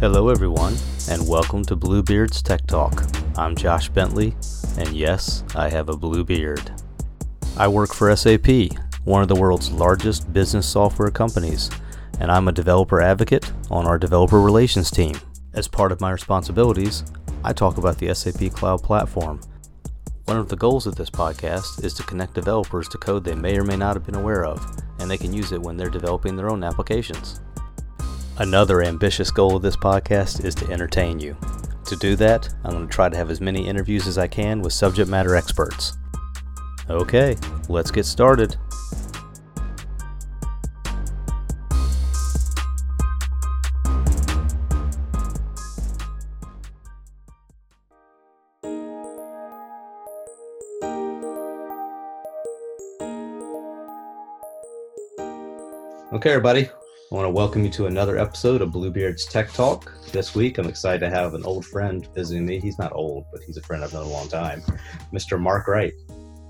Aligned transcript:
Hello, 0.00 0.28
everyone, 0.28 0.76
and 1.10 1.28
welcome 1.28 1.64
to 1.64 1.74
Bluebeard's 1.74 2.40
Tech 2.40 2.64
Talk. 2.68 3.02
I'm 3.36 3.56
Josh 3.56 3.88
Bentley, 3.88 4.36
and 4.78 4.90
yes, 4.90 5.42
I 5.56 5.68
have 5.70 5.88
a 5.88 5.96
blue 5.96 6.22
beard. 6.22 6.70
I 7.56 7.66
work 7.66 7.92
for 7.92 8.14
SAP, 8.14 8.46
one 9.02 9.22
of 9.22 9.28
the 9.28 9.34
world's 9.34 9.72
largest 9.72 10.32
business 10.32 10.68
software 10.68 11.10
companies, 11.10 11.68
and 12.20 12.30
I'm 12.30 12.46
a 12.46 12.52
developer 12.52 13.00
advocate 13.00 13.50
on 13.72 13.86
our 13.88 13.98
developer 13.98 14.40
relations 14.40 14.88
team. 14.88 15.16
As 15.52 15.66
part 15.66 15.90
of 15.90 16.00
my 16.00 16.12
responsibilities, 16.12 17.02
I 17.42 17.52
talk 17.52 17.76
about 17.76 17.98
the 17.98 18.14
SAP 18.14 18.52
Cloud 18.52 18.84
Platform. 18.84 19.40
One 20.26 20.36
of 20.36 20.48
the 20.48 20.54
goals 20.54 20.86
of 20.86 20.94
this 20.94 21.10
podcast 21.10 21.84
is 21.84 21.92
to 21.94 22.04
connect 22.04 22.34
developers 22.34 22.86
to 22.90 22.98
code 22.98 23.24
they 23.24 23.34
may 23.34 23.58
or 23.58 23.64
may 23.64 23.76
not 23.76 23.96
have 23.96 24.06
been 24.06 24.14
aware 24.14 24.44
of, 24.44 24.64
and 25.00 25.10
they 25.10 25.18
can 25.18 25.32
use 25.32 25.50
it 25.50 25.60
when 25.60 25.76
they're 25.76 25.90
developing 25.90 26.36
their 26.36 26.50
own 26.50 26.62
applications. 26.62 27.40
Another 28.40 28.84
ambitious 28.84 29.32
goal 29.32 29.56
of 29.56 29.62
this 29.62 29.74
podcast 29.74 30.44
is 30.44 30.54
to 30.54 30.70
entertain 30.70 31.18
you. 31.18 31.36
To 31.86 31.96
do 31.96 32.14
that, 32.16 32.48
I'm 32.62 32.70
going 32.70 32.86
to 32.86 32.92
try 32.92 33.08
to 33.08 33.16
have 33.16 33.30
as 33.30 33.40
many 33.40 33.66
interviews 33.66 34.06
as 34.06 34.16
I 34.16 34.28
can 34.28 34.62
with 34.62 34.72
subject 34.72 35.10
matter 35.10 35.34
experts. 35.34 35.96
Okay, 36.88 37.36
let's 37.68 37.90
get 37.90 38.06
started. 38.06 38.56
Okay, 56.12 56.30
everybody, 56.30 56.70
I 57.10 57.14
want 57.14 57.24
to 57.24 57.30
welcome 57.30 57.64
you 57.64 57.70
to 57.70 57.86
another 57.86 58.18
episode 58.18 58.60
of 58.60 58.70
Bluebeard's 58.70 59.24
Tech 59.24 59.50
Talk. 59.54 59.94
This 60.12 60.34
week, 60.34 60.58
I'm 60.58 60.68
excited 60.68 61.00
to 61.00 61.08
have 61.08 61.32
an 61.32 61.42
old 61.42 61.64
friend 61.64 62.06
visiting 62.14 62.44
me. 62.44 62.60
He's 62.60 62.78
not 62.78 62.92
old, 62.92 63.24
but 63.32 63.40
he's 63.42 63.56
a 63.56 63.62
friend 63.62 63.82
I've 63.82 63.94
known 63.94 64.04
a 64.04 64.10
long 64.10 64.28
time, 64.28 64.60
Mr. 65.10 65.40
Mark 65.40 65.68
Wright. 65.68 65.94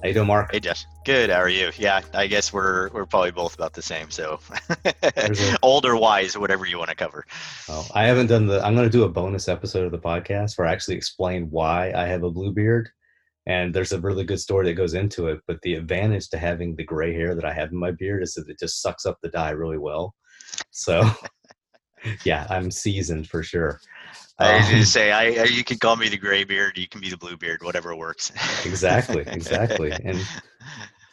How 0.02 0.08
you 0.08 0.14
doing, 0.14 0.26
Mark? 0.26 0.50
Hey, 0.50 0.58
Josh. 0.58 0.84
Good. 1.04 1.30
How 1.30 1.36
are 1.36 1.48
you? 1.48 1.70
Yeah, 1.76 2.00
I 2.12 2.26
guess 2.26 2.52
we're 2.52 2.88
we're 2.88 3.06
probably 3.06 3.30
both 3.30 3.54
about 3.54 3.72
the 3.72 3.82
same. 3.82 4.10
So, 4.10 4.40
old 5.62 5.86
or 5.86 5.96
wise, 5.96 6.36
whatever 6.36 6.66
you 6.66 6.76
want 6.76 6.90
to 6.90 6.96
cover. 6.96 7.24
Oh, 7.68 7.86
I 7.94 8.06
haven't 8.06 8.26
done 8.26 8.48
the. 8.48 8.60
I'm 8.66 8.74
going 8.74 8.88
to 8.88 8.90
do 8.90 9.04
a 9.04 9.08
bonus 9.08 9.48
episode 9.48 9.86
of 9.86 9.92
the 9.92 9.98
podcast 10.00 10.58
where 10.58 10.66
I 10.66 10.72
actually 10.72 10.96
explain 10.96 11.50
why 11.50 11.92
I 11.92 12.06
have 12.06 12.24
a 12.24 12.32
blue 12.32 12.52
beard, 12.52 12.88
and 13.46 13.72
there's 13.72 13.92
a 13.92 14.00
really 14.00 14.24
good 14.24 14.40
story 14.40 14.66
that 14.66 14.74
goes 14.74 14.94
into 14.94 15.28
it. 15.28 15.38
But 15.46 15.62
the 15.62 15.74
advantage 15.74 16.30
to 16.30 16.38
having 16.38 16.74
the 16.74 16.82
gray 16.82 17.14
hair 17.14 17.36
that 17.36 17.44
I 17.44 17.52
have 17.52 17.70
in 17.70 17.78
my 17.78 17.92
beard 17.92 18.24
is 18.24 18.34
that 18.34 18.48
it 18.48 18.58
just 18.58 18.82
sucks 18.82 19.06
up 19.06 19.18
the 19.22 19.28
dye 19.28 19.50
really 19.50 19.78
well. 19.78 20.16
So, 20.70 21.08
yeah, 22.24 22.46
I'm 22.50 22.70
seasoned 22.70 23.28
for 23.28 23.42
sure. 23.42 23.80
I 24.40 24.56
was 24.58 24.68
going 24.68 24.80
to 24.80 24.86
say, 24.86 25.10
I, 25.10 25.44
you 25.44 25.64
can 25.64 25.78
call 25.78 25.96
me 25.96 26.08
the 26.08 26.16
gray 26.16 26.44
beard, 26.44 26.78
you 26.78 26.88
can 26.88 27.00
be 27.00 27.10
the 27.10 27.16
blue 27.16 27.36
beard, 27.36 27.62
whatever 27.62 27.96
works. 27.96 28.30
exactly, 28.64 29.24
exactly, 29.26 29.90
and 30.04 30.24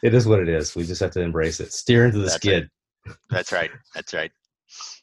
it 0.02 0.14
is 0.14 0.28
what 0.28 0.38
it 0.38 0.48
is. 0.48 0.76
We 0.76 0.84
just 0.84 1.00
have 1.00 1.10
to 1.12 1.20
embrace 1.20 1.58
it. 1.58 1.72
Steer 1.72 2.06
into 2.06 2.18
the 2.18 2.24
That's 2.24 2.36
skid. 2.36 2.70
Right. 3.04 3.16
That's 3.30 3.52
right. 3.52 3.70
That's 3.94 4.14
right. 4.14 4.30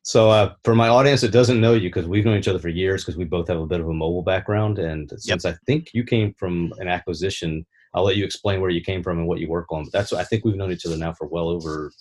So, 0.03 0.29
uh, 0.29 0.53
for 0.63 0.75
my 0.75 0.87
audience 0.89 1.21
that 1.21 1.31
doesn't 1.31 1.59
know 1.59 1.73
you, 1.73 1.89
because 1.89 2.07
we've 2.07 2.25
known 2.25 2.37
each 2.37 2.47
other 2.47 2.59
for 2.59 2.69
years, 2.69 3.03
because 3.03 3.17
we 3.17 3.25
both 3.25 3.47
have 3.47 3.59
a 3.59 3.65
bit 3.65 3.79
of 3.79 3.87
a 3.87 3.93
mobile 3.93 4.23
background, 4.23 4.79
and 4.79 5.09
since 5.17 5.45
yep. 5.45 5.55
I 5.55 5.57
think 5.65 5.89
you 5.93 6.03
came 6.03 6.33
from 6.33 6.73
an 6.79 6.87
acquisition, 6.87 7.65
I'll 7.93 8.03
let 8.03 8.15
you 8.15 8.25
explain 8.25 8.59
where 8.59 8.69
you 8.69 8.81
came 8.81 9.03
from 9.03 9.19
and 9.19 9.27
what 9.27 9.39
you 9.39 9.49
work 9.49 9.71
on. 9.71 9.83
But 9.83 9.93
that's 9.93 10.13
I 10.13 10.23
think 10.23 10.43
we've 10.43 10.55
known 10.55 10.71
each 10.71 10.85
other 10.85 10.97
now 10.97 11.13
for 11.13 11.27
well 11.27 11.47
over 11.47 11.91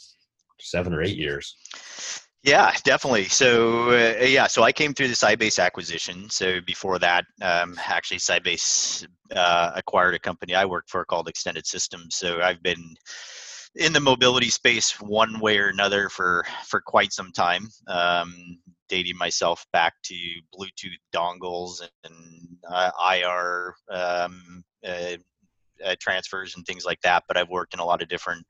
seven 0.62 0.92
or 0.92 1.02
eight 1.02 1.16
years. 1.16 1.56
Yeah, 2.44 2.72
definitely. 2.84 3.26
So 3.26 3.90
uh, 3.90 4.24
yeah, 4.24 4.48
so 4.48 4.64
I 4.64 4.72
came 4.72 4.94
through 4.94 5.08
the 5.08 5.14
Sybase 5.14 5.62
acquisition. 5.62 6.28
So 6.28 6.60
before 6.66 6.98
that, 6.98 7.24
um, 7.40 7.78
actually, 7.78 8.18
Sybase 8.18 9.06
uh, 9.34 9.72
acquired 9.76 10.14
a 10.14 10.18
company 10.18 10.54
I 10.54 10.64
worked 10.64 10.90
for 10.90 11.04
called 11.04 11.28
Extended 11.28 11.66
Systems. 11.66 12.16
So 12.16 12.40
I've 12.40 12.62
been 12.62 12.94
in 13.76 13.92
the 13.92 14.00
mobility 14.00 14.50
space 14.50 15.00
one 15.00 15.38
way 15.38 15.58
or 15.58 15.68
another 15.68 16.08
for 16.08 16.44
for 16.66 16.80
quite 16.80 17.12
some 17.12 17.30
time. 17.32 17.68
Um, 17.86 18.58
dating 18.88 19.16
myself 19.16 19.64
back 19.72 19.94
to 20.04 20.14
Bluetooth 20.54 20.98
dongles 21.14 21.80
and 22.04 22.14
uh, 22.68 22.90
IR 23.10 23.74
um, 23.90 24.64
uh, 24.86 25.16
uh, 25.82 25.94
transfers 26.00 26.56
and 26.56 26.66
things 26.66 26.84
like 26.84 27.00
that. 27.02 27.22
But 27.28 27.36
I've 27.36 27.48
worked 27.48 27.72
in 27.72 27.80
a 27.80 27.84
lot 27.84 28.02
of 28.02 28.08
different 28.08 28.44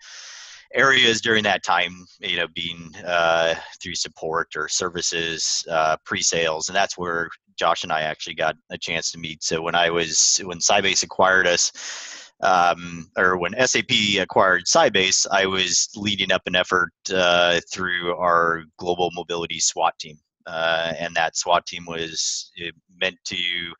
areas 0.74 1.20
during 1.20 1.42
that 1.44 1.62
time, 1.62 2.06
you 2.20 2.36
know, 2.36 2.46
being 2.54 2.90
uh, 3.06 3.54
through 3.82 3.94
support 3.94 4.54
or 4.56 4.68
services, 4.68 5.64
uh, 5.70 5.96
pre-sales, 6.04 6.68
and 6.68 6.76
that's 6.76 6.96
where 6.98 7.28
Josh 7.58 7.84
and 7.84 7.92
I 7.92 8.02
actually 8.02 8.34
got 8.34 8.56
a 8.70 8.78
chance 8.78 9.10
to 9.12 9.18
meet. 9.18 9.42
So 9.42 9.62
when 9.62 9.74
I 9.74 9.90
was 9.90 10.40
when 10.44 10.58
Sybase 10.58 11.02
acquired 11.02 11.46
us, 11.46 12.32
um, 12.40 13.10
or 13.16 13.38
when 13.38 13.54
SAP 13.66 14.18
acquired 14.20 14.64
Sybase, 14.64 15.26
I 15.30 15.46
was 15.46 15.88
leading 15.94 16.32
up 16.32 16.42
an 16.46 16.56
effort 16.56 16.92
uh, 17.14 17.60
through 17.70 18.16
our 18.16 18.64
global 18.78 19.10
mobility 19.14 19.60
SWAT 19.60 19.98
team 19.98 20.18
uh, 20.46 20.92
and 20.98 21.14
that 21.14 21.36
SWAT 21.36 21.66
team 21.66 21.84
was 21.86 22.50
uh, 22.64 22.70
meant 23.00 23.16
to 23.24 23.72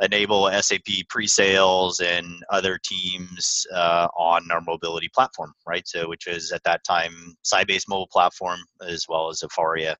enable 0.00 0.50
SAP 0.50 0.86
pre-sales 1.08 2.00
and 2.00 2.42
other 2.50 2.78
teams 2.84 3.66
uh, 3.74 4.08
on 4.16 4.50
our 4.50 4.60
mobility 4.60 5.08
platform, 5.14 5.52
right? 5.66 5.86
So, 5.86 6.08
which 6.08 6.26
was 6.26 6.52
at 6.52 6.62
that 6.64 6.84
time 6.84 7.12
Sybase 7.44 7.88
mobile 7.88 8.08
platform 8.12 8.60
as 8.86 9.06
well 9.08 9.28
as 9.28 9.40
Afaria. 9.40 9.96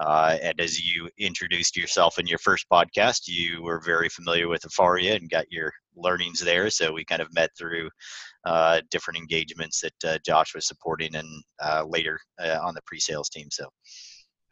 Uh, 0.00 0.36
and 0.42 0.60
as 0.60 0.80
you 0.80 1.08
introduced 1.18 1.76
yourself 1.76 2.18
in 2.18 2.26
your 2.26 2.38
first 2.38 2.66
podcast, 2.72 3.22
you 3.26 3.62
were 3.62 3.80
very 3.80 4.08
familiar 4.08 4.48
with 4.48 4.62
Afaria 4.62 5.14
and 5.14 5.30
got 5.30 5.50
your 5.52 5.72
learnings 5.94 6.40
there. 6.40 6.68
So 6.68 6.92
we 6.92 7.04
kind 7.04 7.22
of 7.22 7.32
met 7.32 7.50
through 7.56 7.90
uh, 8.44 8.80
different 8.90 9.18
engagements 9.18 9.80
that 9.82 10.04
uh, 10.04 10.18
Josh 10.26 10.52
was 10.52 10.66
supporting 10.66 11.14
and 11.14 11.28
later 11.88 12.18
on 12.40 12.74
the 12.74 12.82
pre-sales 12.86 13.28
team. 13.28 13.46
So 13.52 13.68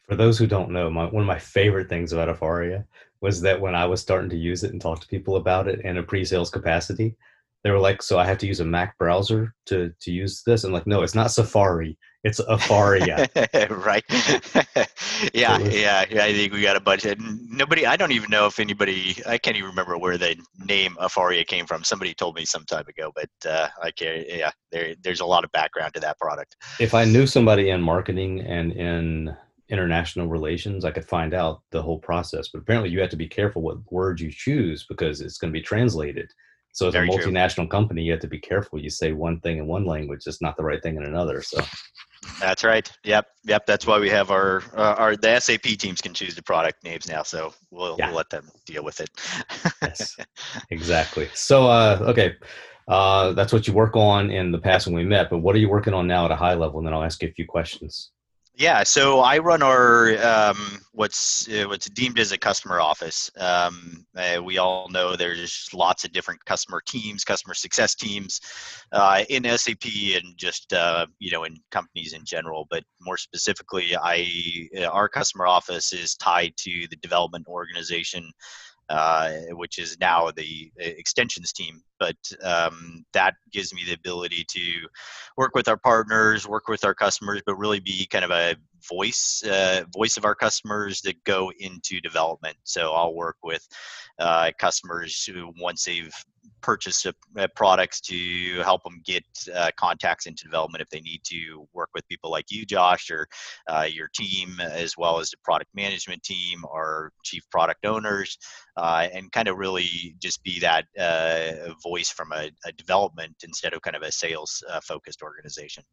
for 0.09 0.17
those 0.17 0.39
who 0.39 0.47
don't 0.47 0.71
know, 0.71 0.91
my, 0.91 1.05
one 1.05 1.23
of 1.23 1.27
my 1.27 1.39
favorite 1.39 1.89
things 1.89 2.13
about 2.13 2.29
Afaria 2.29 2.85
was 3.21 3.41
that 3.41 3.61
when 3.61 3.75
I 3.75 3.87
was 3.87 4.01
starting 4.01 4.31
to 4.31 4.37
use 4.37 4.65
it 4.65 4.73
and 4.73 4.81
talk 4.81 5.01
to 5.01 5.07
people 5.07 5.37
about 5.37 5.69
it 5.69 5.81
in 5.81 5.99
a 5.99 6.03
pre-sales 6.03 6.51
capacity, 6.51 7.15
they 7.63 7.71
were 7.71 7.79
like, 7.79 8.03
"So 8.03 8.19
I 8.19 8.27
have 8.27 8.39
to 8.39 8.47
use 8.47 8.61
a 8.61 8.65
Mac 8.65 8.99
browser 8.99 9.55
to 9.67 9.93
to 10.01 10.11
use 10.11 10.43
this?" 10.45 10.65
And 10.65 10.73
like, 10.73 10.87
no, 10.87 11.03
it's 11.03 11.15
not 11.15 11.31
Safari, 11.31 11.97
it's 12.25 12.41
Afaria. 12.41 13.29
right? 13.85 14.05
yeah, 15.35 15.59
was, 15.59 15.75
yeah, 15.75 16.05
yeah. 16.11 16.25
I 16.25 16.33
think 16.33 16.53
we 16.53 16.63
got 16.63 16.77
a 16.77 16.81
bunch. 16.81 17.05
Of, 17.05 17.19
nobody, 17.21 17.87
I 17.87 17.97
don't 17.97 18.13
even 18.13 18.31
know 18.31 18.47
if 18.47 18.59
anybody. 18.59 19.17
I 19.27 19.39
can't 19.39 19.57
even 19.57 19.71
remember 19.71 19.97
where 19.99 20.19
the 20.19 20.37
name 20.65 20.97
Afaria 21.01 21.47
came 21.47 21.67
from. 21.67 21.85
Somebody 21.85 22.15
told 22.15 22.37
me 22.37 22.45
some 22.45 22.65
time 22.65 22.87
ago, 22.89 23.13
but 23.15 23.31
uh, 23.49 23.69
I 23.83 23.91
can't. 23.93 24.27
Yeah, 24.29 24.51
there, 24.71 24.95
there's 25.03 25.21
a 25.21 25.27
lot 25.27 25.45
of 25.45 25.53
background 25.53 25.95
to 25.95 26.01
that 26.01 26.19
product. 26.19 26.57
If 26.81 26.95
I 26.95 27.05
knew 27.05 27.27
somebody 27.27 27.71
in 27.71 27.81
marketing 27.81 28.41
and 28.41 28.73
in 28.73 29.37
international 29.69 30.27
relations, 30.27 30.85
I 30.85 30.91
could 30.91 31.07
find 31.07 31.35
out 31.35 31.63
the 31.71 31.83
whole 31.83 31.99
process. 31.99 32.49
But 32.49 32.61
apparently, 32.61 32.91
you 32.91 33.01
have 33.01 33.11
to 33.11 33.17
be 33.17 33.29
careful 33.29 33.63
what 33.63 33.79
words 33.91 34.21
you 34.21 34.31
choose 34.31 34.85
because 34.89 35.21
it's 35.21 35.39
going 35.39 35.53
to 35.53 35.59
be 35.59 35.65
translated. 35.65 36.31
So, 36.73 36.89
as 36.89 36.93
Very 36.93 37.09
a 37.09 37.11
multinational 37.11 37.55
true. 37.57 37.69
company, 37.69 38.03
you 38.03 38.13
have 38.13 38.21
to 38.21 38.29
be 38.29 38.39
careful. 38.39 38.79
You 38.79 38.91
say 38.91 39.13
one 39.13 39.41
thing 39.41 39.59
in 39.59 39.67
one 39.67 39.85
language, 39.85 40.23
it's 40.27 40.41
not 40.41 40.57
the 40.57 40.65
right 40.65 40.83
thing 40.83 40.97
in 40.97 41.05
another. 41.05 41.43
So, 41.43 41.63
that's 42.41 42.65
right. 42.65 42.91
Yep, 43.05 43.27
yep. 43.45 43.67
That's 43.67 43.87
why 43.87 43.99
we 43.99 44.09
have 44.11 44.31
our 44.31 44.63
uh, 44.75 44.95
our 44.97 45.17
the 45.17 45.39
SAP 45.39 45.63
teams 45.63 46.01
can 46.01 46.15
choose 46.15 46.35
the 46.35 46.43
product 46.43 46.83
names 46.85 47.09
now. 47.09 47.23
So 47.23 47.53
we'll, 47.71 47.97
yeah. 47.99 48.07
we'll 48.07 48.17
let 48.17 48.31
them 48.31 48.49
deal 48.67 48.85
with 48.85 49.01
it. 49.01 49.11
yes, 49.83 50.17
exactly. 50.71 51.29
So, 51.35 51.67
uh, 51.67 51.99
okay. 52.03 52.37
Uh, 52.89 53.33
that's 53.33 53.53
what 53.53 53.67
you 53.69 53.73
work 53.73 53.95
on 53.97 54.31
in 54.31 54.51
the 54.51 54.59
past 54.59 54.87
when 54.87 54.97
we 54.97 55.05
met, 55.05 55.31
but 55.31 55.39
what 55.39 55.55
are 55.55 55.59
you 55.59 55.69
working 55.69 55.95
on 55.95 56.09
now 56.09 56.25
at 56.25 56.33
a 56.33 56.37
high 56.37 56.55
level? 56.55 56.79
And 56.79 56.87
then 56.87 56.93
I'll 56.93 57.05
ask 57.05 57.23
you 57.23 57.29
a 57.29 57.33
few 57.33 57.47
questions. 57.47 58.11
Yeah, 58.55 58.83
so 58.83 59.21
I 59.21 59.39
run 59.39 59.63
our 59.63 60.15
um, 60.23 60.79
what's 60.93 61.49
uh, 61.49 61.65
what's 61.69 61.89
deemed 61.89 62.19
as 62.19 62.33
a 62.33 62.39
customer 62.39 62.81
office. 62.81 63.31
Um, 63.39 64.05
uh, 64.15 64.43
we 64.45 64.59
all 64.59 64.91
know 64.91 65.17
there's 65.17 65.71
lots 65.73 66.05
of 66.05 66.13
different 66.13 66.45
customer 66.45 66.83
teams, 66.87 67.25
customer 67.25 67.55
success 67.55 67.95
teams 67.95 68.43
uh, 68.93 69.25
in 69.31 69.45
SAP, 69.45 69.87
and 70.17 70.37
just 70.37 70.71
uh, 70.75 71.07
you 71.19 71.31
know 71.31 71.45
in 71.45 71.57
companies 71.71 72.13
in 72.13 72.27
general. 72.27 72.67
But 72.69 72.85
more 73.01 73.17
specifically, 73.17 73.97
I 73.97 74.69
our 74.87 75.09
customer 75.09 75.47
office 75.47 75.95
is 75.95 76.15
tied 76.17 76.53
to 76.59 76.87
the 76.91 76.97
development 76.97 77.47
organization 77.49 78.31
uh, 78.93 79.31
which 79.53 79.79
is 79.79 79.97
now 80.01 80.31
the 80.31 80.71
uh, 80.79 80.85
extensions 80.85 81.51
team. 81.53 81.81
But 81.99 82.17
um, 82.45 83.05
that 83.15 83.35
gives 83.51 83.73
me 83.73 83.85
the 83.87 83.95
ability 83.95 84.45
to 84.51 84.89
work 85.37 85.55
with 85.55 85.67
our 85.67 85.79
partners, 85.79 86.47
work 86.47 86.69
with 86.69 86.85
our 86.85 86.95
customers, 86.95 87.41
but 87.47 87.57
really 87.57 87.81
be 87.81 88.07
kind 88.07 88.25
of 88.25 88.31
a 88.31 88.55
voice 88.91 89.43
uh, 89.45 89.85
voice 89.97 90.19
of 90.19 90.27
our 90.27 90.35
customers 90.35 91.01
that 91.03 91.25
go 91.25 91.51
into 91.59 92.01
development. 92.03 92.57
So 92.65 92.93
I'll 92.93 93.15
work 93.15 93.37
with 93.43 93.67
uh, 94.19 94.51
customers 94.59 95.25
who 95.25 95.53
once 95.59 95.85
they've 95.85 96.15
purchase 96.63 97.05
uh, 97.07 97.47
products 97.55 98.01
to 98.01 98.61
help 98.63 98.83
them 98.85 99.01
get 99.05 99.25
uh, 99.55 99.71
contacts 99.77 100.27
into 100.27 100.45
development 100.45 100.81
if 100.81 100.89
they 100.89 101.01
need 101.01 101.21
to 101.25 101.67
work 101.73 101.91
with 101.95 102.07
people 102.09 102.31
like 102.31 102.47
you, 102.51 102.65
Josh, 102.65 103.11
or 103.11 103.27
uh, 103.69 103.87
your 103.91 104.09
team, 104.15 104.61
as 104.61 104.97
well 104.97 105.19
as 105.19 105.31
the 105.31 105.37
product 105.45 105.71
management 105.75 106.23
team 106.23 106.65
or 106.65 107.13
chief 107.25 107.43
product 107.51 107.85
owners, 107.85 108.39
uh, 108.77 109.09
and 109.13 109.31
kind 109.33 109.49
of 109.49 109.59
really 109.59 110.17
just 110.21 110.43
be 110.43 110.59
that 110.61 110.87
uh, 110.99 111.75
voice 111.83 112.11
from 112.11 112.33
a, 112.33 112.51
a, 112.65 112.73
development 112.73 113.35
instead 113.45 113.75
of 113.75 113.83
kind 113.83 113.97
of 113.97 114.03
a 114.03 114.11
sales 114.11 114.63
uh, 114.71 114.81
focused 114.81 115.23
organization. 115.23 115.85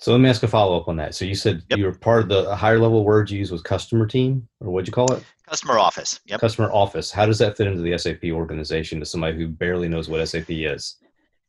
So 0.00 0.12
let 0.12 0.20
me 0.20 0.28
ask 0.28 0.42
a 0.42 0.48
follow 0.48 0.80
up 0.80 0.88
on 0.88 0.96
that. 0.96 1.14
So 1.14 1.24
you 1.24 1.34
said 1.34 1.62
yep. 1.70 1.78
you 1.78 1.84
were 1.84 1.94
part 1.94 2.22
of 2.22 2.28
the 2.28 2.54
higher 2.56 2.78
level 2.78 3.04
word 3.04 3.30
you 3.30 3.38
used 3.38 3.52
was 3.52 3.62
customer 3.62 4.06
team, 4.06 4.48
or 4.60 4.70
what'd 4.70 4.88
you 4.88 4.92
call 4.92 5.12
it? 5.12 5.22
Customer 5.48 5.78
office. 5.78 6.20
Yep. 6.26 6.40
Customer 6.40 6.72
office. 6.72 7.10
How 7.10 7.26
does 7.26 7.38
that 7.38 7.56
fit 7.56 7.66
into 7.66 7.82
the 7.82 7.96
SAP 7.98 8.24
organization 8.30 8.98
to 9.00 9.06
somebody 9.06 9.36
who 9.36 9.48
barely 9.48 9.88
knows 9.88 10.08
what 10.08 10.26
SAP 10.26 10.46
is? 10.48 10.96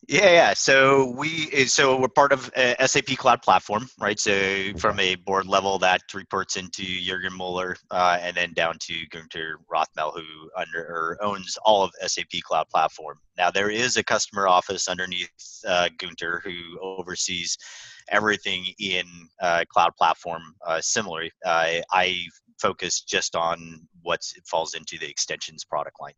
Yeah, 0.08 0.32
yeah. 0.32 0.54
So 0.54 1.16
we 1.18 1.50
eh, 1.52 1.66
so 1.66 2.00
we're 2.00 2.10
part 2.10 2.32
of 2.32 2.52
uh, 2.56 2.86
SAP 2.86 3.18
Cloud 3.18 3.42
Platform, 3.42 3.88
right? 4.00 4.20
So 4.20 4.72
from 4.78 5.00
a 5.00 5.16
board 5.16 5.48
level, 5.48 5.80
that 5.80 6.02
reports 6.14 6.58
into 6.58 6.84
Jürgen 6.84 7.36
Muller, 7.36 7.76
uh, 7.90 8.20
and 8.22 8.38
then 8.38 8.54
down 8.54 8.78
to 8.82 9.08
Gunther 9.10 9.60
Rothermel, 9.72 10.14
who 10.14 10.50
under 10.56 10.80
or 10.80 11.18
owns 11.22 11.58
all 11.66 11.84
of 11.84 11.92
SAP 12.06 12.42
Cloud 12.44 12.70
Platform. 12.70 13.18
Now 13.38 13.50
there 13.50 13.72
is 13.72 13.98
a 13.98 14.04
customer 14.04 14.48
office 14.48 14.88
underneath 14.88 15.32
uh, 15.68 15.90
Gunther 15.98 16.42
who 16.44 16.80
oversees 16.82 17.58
everything 18.10 18.68
in 18.78 19.06
uh, 19.42 19.64
Cloud 19.70 19.96
Platform. 19.98 20.44
Uh, 20.68 20.82
similarly, 20.82 21.32
I 21.44 22.28
focus 22.60 23.02
just 23.02 23.36
on 23.36 23.88
what 24.02 24.22
falls 24.46 24.74
into 24.74 24.98
the 24.98 25.10
extensions 25.10 25.64
product 25.64 25.98
line. 26.02 26.14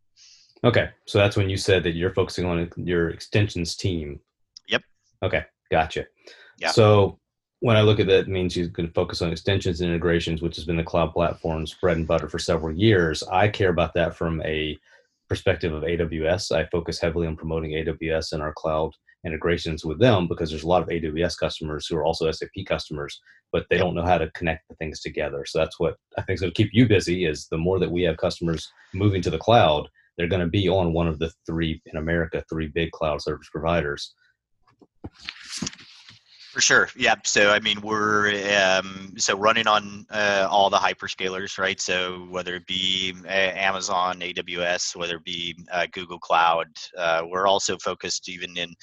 Okay, 0.64 0.90
so 1.06 1.18
that's 1.18 1.38
when 1.38 1.50
you 1.50 1.58
said 1.58 1.84
that 1.84 1.94
you're 1.94 2.14
focusing 2.14 2.46
on 2.46 2.70
your 2.78 3.10
extensions 3.10 3.76
team. 3.76 4.20
Yep. 4.68 4.82
Okay, 5.24 5.46
gotcha. 5.72 6.06
Yeah. 6.58 6.72
So 6.72 7.20
when 7.60 7.78
I 7.78 7.82
look 7.82 8.00
at 8.00 8.08
that, 8.08 8.22
it 8.22 8.28
means 8.28 8.56
you 8.56 8.70
can 8.70 8.92
focus 8.92 9.22
on 9.22 9.32
extensions 9.32 9.82
and 9.82 9.90
integrations, 9.90 10.42
which 10.42 10.56
has 10.56 10.66
been 10.66 10.78
the 10.78 10.84
cloud 10.84 11.14
platform's 11.14 11.74
bread 11.74 11.98
and 11.98 12.08
butter 12.08 12.28
for 12.28 12.40
several 12.40 12.76
years. 12.76 13.24
I 13.24 13.48
care 13.48 13.70
about 13.70 13.94
that 13.96 14.16
from 14.16 14.42
a 14.44 14.78
perspective 15.28 15.74
of 15.74 15.84
AWS. 15.84 16.56
I 16.56 16.66
focus 16.66 17.00
heavily 17.00 17.28
on 17.28 17.36
promoting 17.36 17.72
AWS 17.72 18.34
and 18.34 18.42
our 18.42 18.54
cloud 18.54 18.94
integrations 19.28 19.86
with 19.86 20.00
them 20.00 20.28
because 20.28 20.50
there's 20.50 20.64
a 20.64 20.68
lot 20.68 20.82
of 20.82 20.88
AWS 20.88 21.38
customers 21.38 21.86
who 21.86 21.98
are 21.98 22.06
also 22.06 22.32
SAP 22.32 22.66
customers, 22.66 23.20
but 23.52 23.66
they 23.70 23.78
don't 23.78 23.94
know 23.94 24.06
how 24.06 24.18
to 24.18 24.32
connect 24.32 24.68
the 24.70 24.76
things 24.76 25.02
together. 25.02 25.46
So 25.46 25.60
that's 25.60 25.80
what 25.80 25.96
I 26.18 26.24
think 26.24 26.36
is 26.36 26.42
going 26.42 26.54
to 26.54 26.64
keep 26.64 26.72
you 26.74 26.88
busy 26.88 27.26
is 27.26 27.48
the 27.48 27.58
more 27.58 27.80
that 27.80 27.92
we 27.92 28.04
have 28.04 28.18
customers 28.18 28.68
moving 28.94 29.22
to 29.22 29.30
the 29.30 29.38
cloud, 29.38 29.88
they're 30.18 30.28
going 30.28 30.42
to 30.42 30.48
be 30.48 30.68
on 30.68 30.94
one 30.94 31.08
of 31.08 31.20
the 31.20 31.32
three 31.46 31.82
in 31.86 31.98
America, 31.98 32.44
three 32.50 32.68
big 32.68 32.92
cloud 32.92 33.22
service 33.22 33.50
providers. 33.52 34.16
For 36.58 36.62
sure. 36.62 36.90
Yeah. 36.96 37.14
So 37.24 37.52
I 37.52 37.60
mean, 37.60 37.82
we're 37.82 38.32
um, 38.58 39.14
so 39.16 39.38
running 39.38 39.68
on 39.68 40.08
uh, 40.10 40.48
all 40.50 40.72
the 40.72 40.78
hyperscalers, 40.78 41.60
right? 41.60 41.80
So 41.80 42.26
whether 42.32 42.56
it 42.56 42.66
be 42.66 43.14
uh, 43.26 43.28
Amazon, 43.30 44.22
AWS, 44.22 44.96
whether 44.96 45.18
it 45.18 45.24
be 45.24 45.56
uh, 45.72 45.86
Google 45.92 46.18
Cloud, 46.18 46.66
uh, 46.98 47.22
we're 47.30 47.46
also 47.46 47.78
focused 47.78 48.28
even 48.28 48.58
in 48.58 48.74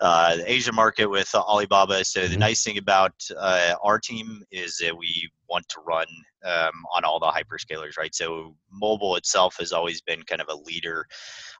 uh, 0.00 0.36
the 0.36 0.50
Asia 0.50 0.72
market 0.72 1.06
with 1.06 1.34
Alibaba. 1.34 2.04
So 2.04 2.20
the 2.20 2.28
mm-hmm. 2.28 2.40
nice 2.40 2.64
thing 2.64 2.78
about 2.78 3.12
uh, 3.36 3.74
our 3.82 3.98
team 3.98 4.42
is 4.50 4.76
that 4.78 4.96
we 4.96 5.30
want 5.48 5.68
to 5.68 5.80
run 5.86 6.06
um, 6.44 6.72
on 6.94 7.04
all 7.04 7.18
the 7.18 7.26
hyperscalers, 7.26 7.98
right? 7.98 8.14
So 8.14 8.56
mobile 8.72 9.16
itself 9.16 9.56
has 9.58 9.72
always 9.72 10.00
been 10.00 10.22
kind 10.22 10.40
of 10.40 10.48
a 10.48 10.54
leader 10.54 11.06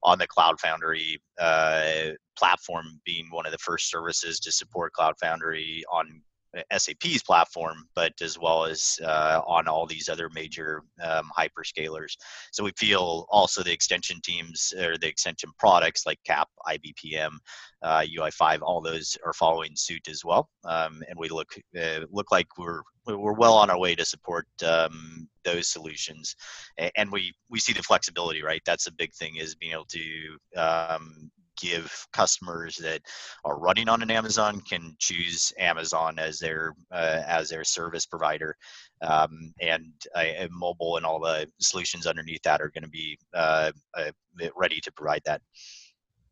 on 0.02 0.18
the 0.18 0.26
Cloud 0.26 0.58
Foundry 0.60 1.20
uh, 1.38 2.12
platform, 2.38 3.00
being 3.04 3.28
one 3.30 3.44
of 3.44 3.52
the 3.52 3.58
first 3.58 3.90
services 3.90 4.40
to 4.40 4.52
support 4.52 4.92
Cloud 4.94 5.14
Foundry 5.20 5.84
on 5.92 6.22
SAP's 6.76 7.22
platform, 7.22 7.86
but 7.94 8.12
as 8.20 8.38
well 8.38 8.64
as 8.64 8.98
uh, 9.04 9.40
on 9.46 9.68
all 9.68 9.86
these 9.86 10.08
other 10.08 10.28
major 10.34 10.82
um, 11.02 11.30
hyperscalers. 11.36 12.16
So 12.52 12.64
we 12.64 12.72
feel 12.76 13.26
also 13.30 13.62
the 13.62 13.72
extension 13.72 14.20
teams 14.22 14.72
or 14.78 14.98
the 14.98 15.08
extension 15.08 15.50
products 15.58 16.06
like 16.06 16.18
CAP, 16.26 16.48
IBPM, 16.66 17.32
uh, 17.82 18.02
UI5, 18.02 18.60
all 18.62 18.80
those 18.80 19.16
are 19.24 19.32
following 19.32 19.72
suit 19.74 20.08
as 20.08 20.24
well. 20.24 20.48
Um, 20.64 21.02
and 21.08 21.18
we 21.18 21.28
look 21.28 21.48
uh, 21.80 22.00
look 22.10 22.30
like 22.30 22.46
we're 22.58 22.82
we're 23.06 23.32
well 23.32 23.54
on 23.54 23.70
our 23.70 23.78
way 23.78 23.94
to 23.94 24.04
support 24.04 24.46
um, 24.66 25.28
those 25.44 25.68
solutions. 25.68 26.36
And 26.96 27.10
we 27.10 27.32
we 27.48 27.58
see 27.58 27.72
the 27.72 27.82
flexibility, 27.82 28.42
right? 28.42 28.62
That's 28.66 28.86
a 28.86 28.92
big 28.92 29.12
thing 29.14 29.36
is 29.36 29.54
being 29.54 29.72
able 29.72 29.86
to 29.86 30.36
um, 30.56 31.30
give 31.60 32.06
customers 32.12 32.76
that 32.76 33.02
are 33.44 33.58
running 33.58 33.88
on 33.88 34.02
an 34.02 34.10
Amazon 34.10 34.60
can 34.60 34.94
choose 34.98 35.52
Amazon 35.58 36.18
as 36.18 36.38
their 36.38 36.74
uh, 36.90 37.22
as 37.26 37.48
their 37.48 37.64
service 37.64 38.06
provider, 38.06 38.56
um, 39.02 39.52
and, 39.60 39.92
uh, 40.14 40.18
and, 40.18 40.50
mobile 40.52 40.96
and 40.96 41.06
all 41.06 41.20
the 41.20 41.46
solutions 41.60 42.06
underneath 42.06 42.42
that 42.42 42.60
are 42.60 42.70
going 42.70 42.84
to 42.84 42.90
be 42.90 43.18
uh, 43.34 43.70
uh, 43.96 44.10
ready 44.56 44.80
to 44.80 44.92
provide 44.92 45.22
that. 45.24 45.40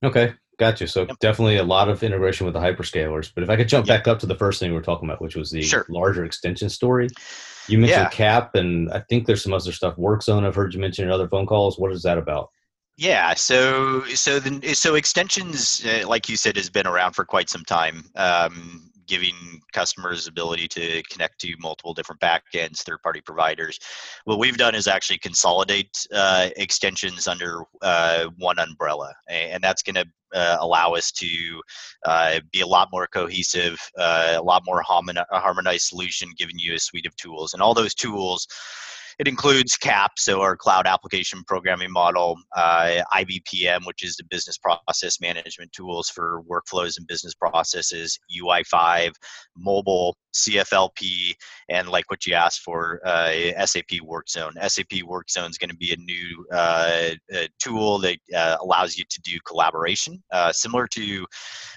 Okay, 0.05 0.35
gotcha. 0.59 0.87
So 0.87 1.07
yep. 1.07 1.19
definitely 1.19 1.57
a 1.57 1.65
lot 1.65 1.89
of 1.89 2.03
integration 2.03 2.47
with 2.47 2.55
the 2.55 2.61
hyperscalers. 2.61 3.33
But 3.35 3.45
if 3.45 3.51
I 3.51 3.57
could 3.57 3.69
jump 3.69 3.87
yep. 3.87 3.99
back 4.05 4.09
up 4.09 4.19
to 4.21 4.27
the 4.27 4.37
first 4.37 4.61
thing 4.61 4.71
we 4.71 4.77
were 4.77 4.83
talking 4.83 5.09
about, 5.09 5.21
which 5.21 5.37
was 5.37 5.51
the 5.51 5.63
sure. 5.63 5.87
larger 5.89 6.25
extension 6.25 6.69
story. 6.69 7.09
You 7.69 7.79
mentioned 7.79 8.05
yeah. 8.05 8.11
CAP, 8.11 8.55
and 8.55 8.91
I 8.91 9.01
think 9.01 9.27
there's 9.27 9.43
some 9.43 9.53
other 9.53 9.73
stuff. 9.73 9.97
WorkZone, 9.97 10.47
I've 10.47 10.55
heard 10.55 10.73
you 10.73 10.81
mention 10.81 11.05
in 11.05 11.11
other 11.11 11.29
phone 11.29 11.47
calls. 11.47 11.79
What 11.79 11.93
is 11.93 12.03
that 12.03 12.17
about? 12.17 12.51
Yeah, 12.99 13.35
so 13.35 14.03
so 14.07 14.41
the 14.41 14.75
so 14.75 14.97
extensions, 14.97 15.87
uh, 15.87 16.09
like 16.09 16.29
you 16.29 16.37
said, 16.37 16.57
has 16.57 16.69
been 16.69 16.85
around 16.87 17.13
for 17.13 17.25
quite 17.25 17.49
some 17.49 17.65
time, 17.65 18.11
um, 18.17 18.91
giving 19.07 19.63
customers 19.73 20.27
ability 20.27 20.67
to 20.67 21.01
connect 21.09 21.41
to 21.43 21.55
multiple 21.61 21.95
different 21.95 22.21
backends, 22.21 22.81
third-party 22.81 23.21
providers. 23.21 23.79
What 24.25 24.41
we've 24.41 24.57
done 24.57 24.75
is 24.75 24.89
actually 24.89 25.19
consolidate 25.19 25.97
uh, 26.13 26.49
extensions 26.57 27.29
under 27.29 27.63
uh, 27.83 28.31
one 28.37 28.59
umbrella, 28.59 29.15
and 29.29 29.63
that's 29.63 29.85
going 29.85 29.95
to 29.95 30.07
uh, 30.35 30.57
allow 30.59 30.95
us 30.95 31.13
to 31.13 31.63
uh, 32.05 32.41
be 32.51 32.63
a 32.63 32.67
lot 32.67 32.89
more 32.91 33.07
cohesive, 33.07 33.79
uh, 33.97 34.35
a 34.39 34.43
lot 34.43 34.65
more 34.67 34.83
harmonized 34.83 35.87
solution, 35.87 36.31
giving 36.37 36.59
you 36.59 36.75
a 36.75 36.81
suite 36.81 37.07
of 37.07 37.15
tools, 37.15 37.55
and 37.55 37.63
all 37.63 37.75
those 37.75 37.95
tools 37.95 38.49
it 39.19 39.27
includes 39.27 39.77
CAP, 39.77 40.13
so 40.17 40.41
our 40.41 40.57
cloud 40.57 40.87
application 40.87 41.43
programming 41.47 41.91
model, 41.91 42.37
uh, 42.57 43.03
IBPM, 43.15 43.85
which 43.85 44.05
is 44.05 44.17
the 44.17 44.25
business 44.31 44.59
process 44.59 45.21
management 45.21 45.73
tools 45.73 46.09
for 46.09 46.43
workflows 46.49 46.99
and 46.99 47.07
business 47.07 47.35
processes, 47.35 48.19
UI5, 48.41 49.13
mobile, 49.57 50.17
CFLP, 50.37 51.35
and 51.69 51.89
like 51.89 52.09
what 52.11 52.27
you 52.27 52.35
asked 52.35 52.61
for, 52.61 53.01
uh, 53.05 53.33
SAP 53.67 53.89
WorkZone. 54.03 54.53
SAP 54.69 55.03
WorkZone 55.03 55.51
is 55.51 55.59
going 55.59 55.71
to 55.71 55.77
be 55.77 55.93
a 55.93 55.97
new 55.97 56.47
uh, 56.53 57.11
a 57.33 57.49
tool 57.59 57.99
that 57.99 58.19
uh, 58.37 58.57
allows 58.61 58.97
you 58.97 59.05
to 59.11 59.21
do 59.23 59.39
collaboration, 59.47 60.23
uh, 60.31 60.53
similar 60.53 60.87
to 60.87 61.27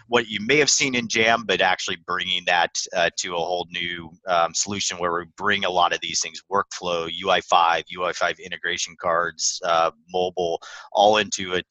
what 0.07 0.27
you 0.27 0.39
may 0.45 0.57
have 0.57 0.69
seen 0.69 0.93
in 0.93 1.07
Jam, 1.07 1.43
but 1.45 1.62
actually 1.62 1.98
bringing 2.05 2.43
that 2.45 2.71
uh, 2.95 3.10
to 3.17 3.33
a 3.33 3.39
whole 3.39 3.67
new 3.71 4.12
um, 4.27 4.53
solution 4.53 4.98
where 4.98 5.13
we 5.13 5.25
bring 5.38 5.65
a 5.65 5.69
lot 5.69 5.93
of 5.93 6.01
these 6.01 6.21
things, 6.21 6.41
workflow, 6.51 7.10
UI5, 7.31 7.83
UI5 7.97 8.43
integration 8.43 8.95
cards, 9.00 9.61
uh, 9.65 9.91
mobile, 10.09 10.61
all 10.91 11.17
into 11.17 11.55
a, 11.55 11.61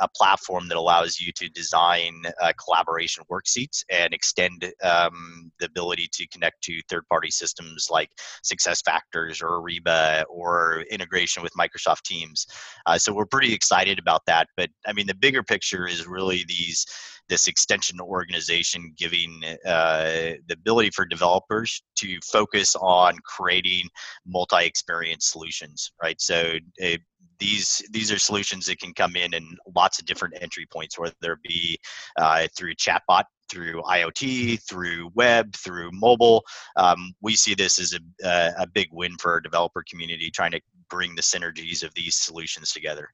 a, 0.00 0.08
platform 0.14 0.68
that 0.68 0.76
allows 0.76 1.20
you 1.20 1.32
to 1.32 1.48
design 1.48 2.22
collaboration 2.58 3.24
work 3.28 3.42
worksheets 3.42 3.84
and 3.90 4.12
extend 4.14 4.72
um, 4.82 5.50
the 5.58 5.66
ability 5.66 6.08
to 6.12 6.26
connect 6.28 6.62
to 6.62 6.80
third 6.88 7.06
party 7.08 7.30
systems 7.30 7.88
like 7.90 8.10
SuccessFactors 8.44 9.42
or 9.42 9.60
Ariba 9.60 10.24
or 10.28 10.84
integration 10.90 11.42
with 11.42 11.52
Microsoft 11.58 12.02
Teams. 12.02 12.46
Uh, 12.86 12.98
so 12.98 13.12
we're 13.12 13.26
pretty 13.26 13.52
excited 13.52 13.98
about 13.98 14.22
that. 14.26 14.48
But 14.56 14.70
I 14.86 14.92
mean, 14.92 15.06
the 15.06 15.14
bigger 15.14 15.42
picture 15.42 15.86
is 15.86 16.06
really 16.06 16.44
these 16.46 16.86
this 17.32 17.48
extension 17.48 17.98
organization 17.98 18.92
giving 18.98 19.40
uh, 19.64 20.34
the 20.48 20.52
ability 20.52 20.90
for 20.90 21.06
developers 21.06 21.82
to 21.96 22.18
focus 22.30 22.76
on 22.76 23.16
creating 23.24 23.88
multi-experience 24.26 25.30
solutions 25.32 25.92
right 26.02 26.20
so 26.20 26.52
uh, 26.84 26.96
these 27.38 27.82
these 27.90 28.12
are 28.12 28.18
solutions 28.18 28.66
that 28.66 28.78
can 28.78 28.92
come 28.92 29.16
in 29.16 29.32
in 29.32 29.56
lots 29.74 29.98
of 29.98 30.04
different 30.04 30.34
entry 30.42 30.66
points 30.70 30.98
whether 30.98 31.32
it 31.32 31.42
be 31.42 31.78
uh, 32.18 32.46
through 32.54 32.74
chatbot 32.74 33.24
through 33.50 33.82
IoT, 33.82 34.62
through 34.66 35.10
web, 35.14 35.54
through 35.54 35.90
mobile. 35.92 36.42
Um, 36.76 37.12
we 37.20 37.36
see 37.36 37.54
this 37.54 37.78
as 37.78 37.94
a, 38.24 38.54
a 38.58 38.66
big 38.66 38.88
win 38.92 39.14
for 39.18 39.32
our 39.32 39.40
developer 39.42 39.84
community, 39.90 40.30
trying 40.30 40.52
to 40.52 40.60
bring 40.88 41.14
the 41.14 41.22
synergies 41.22 41.82
of 41.82 41.92
these 41.92 42.16
solutions 42.16 42.72
together. 42.72 43.10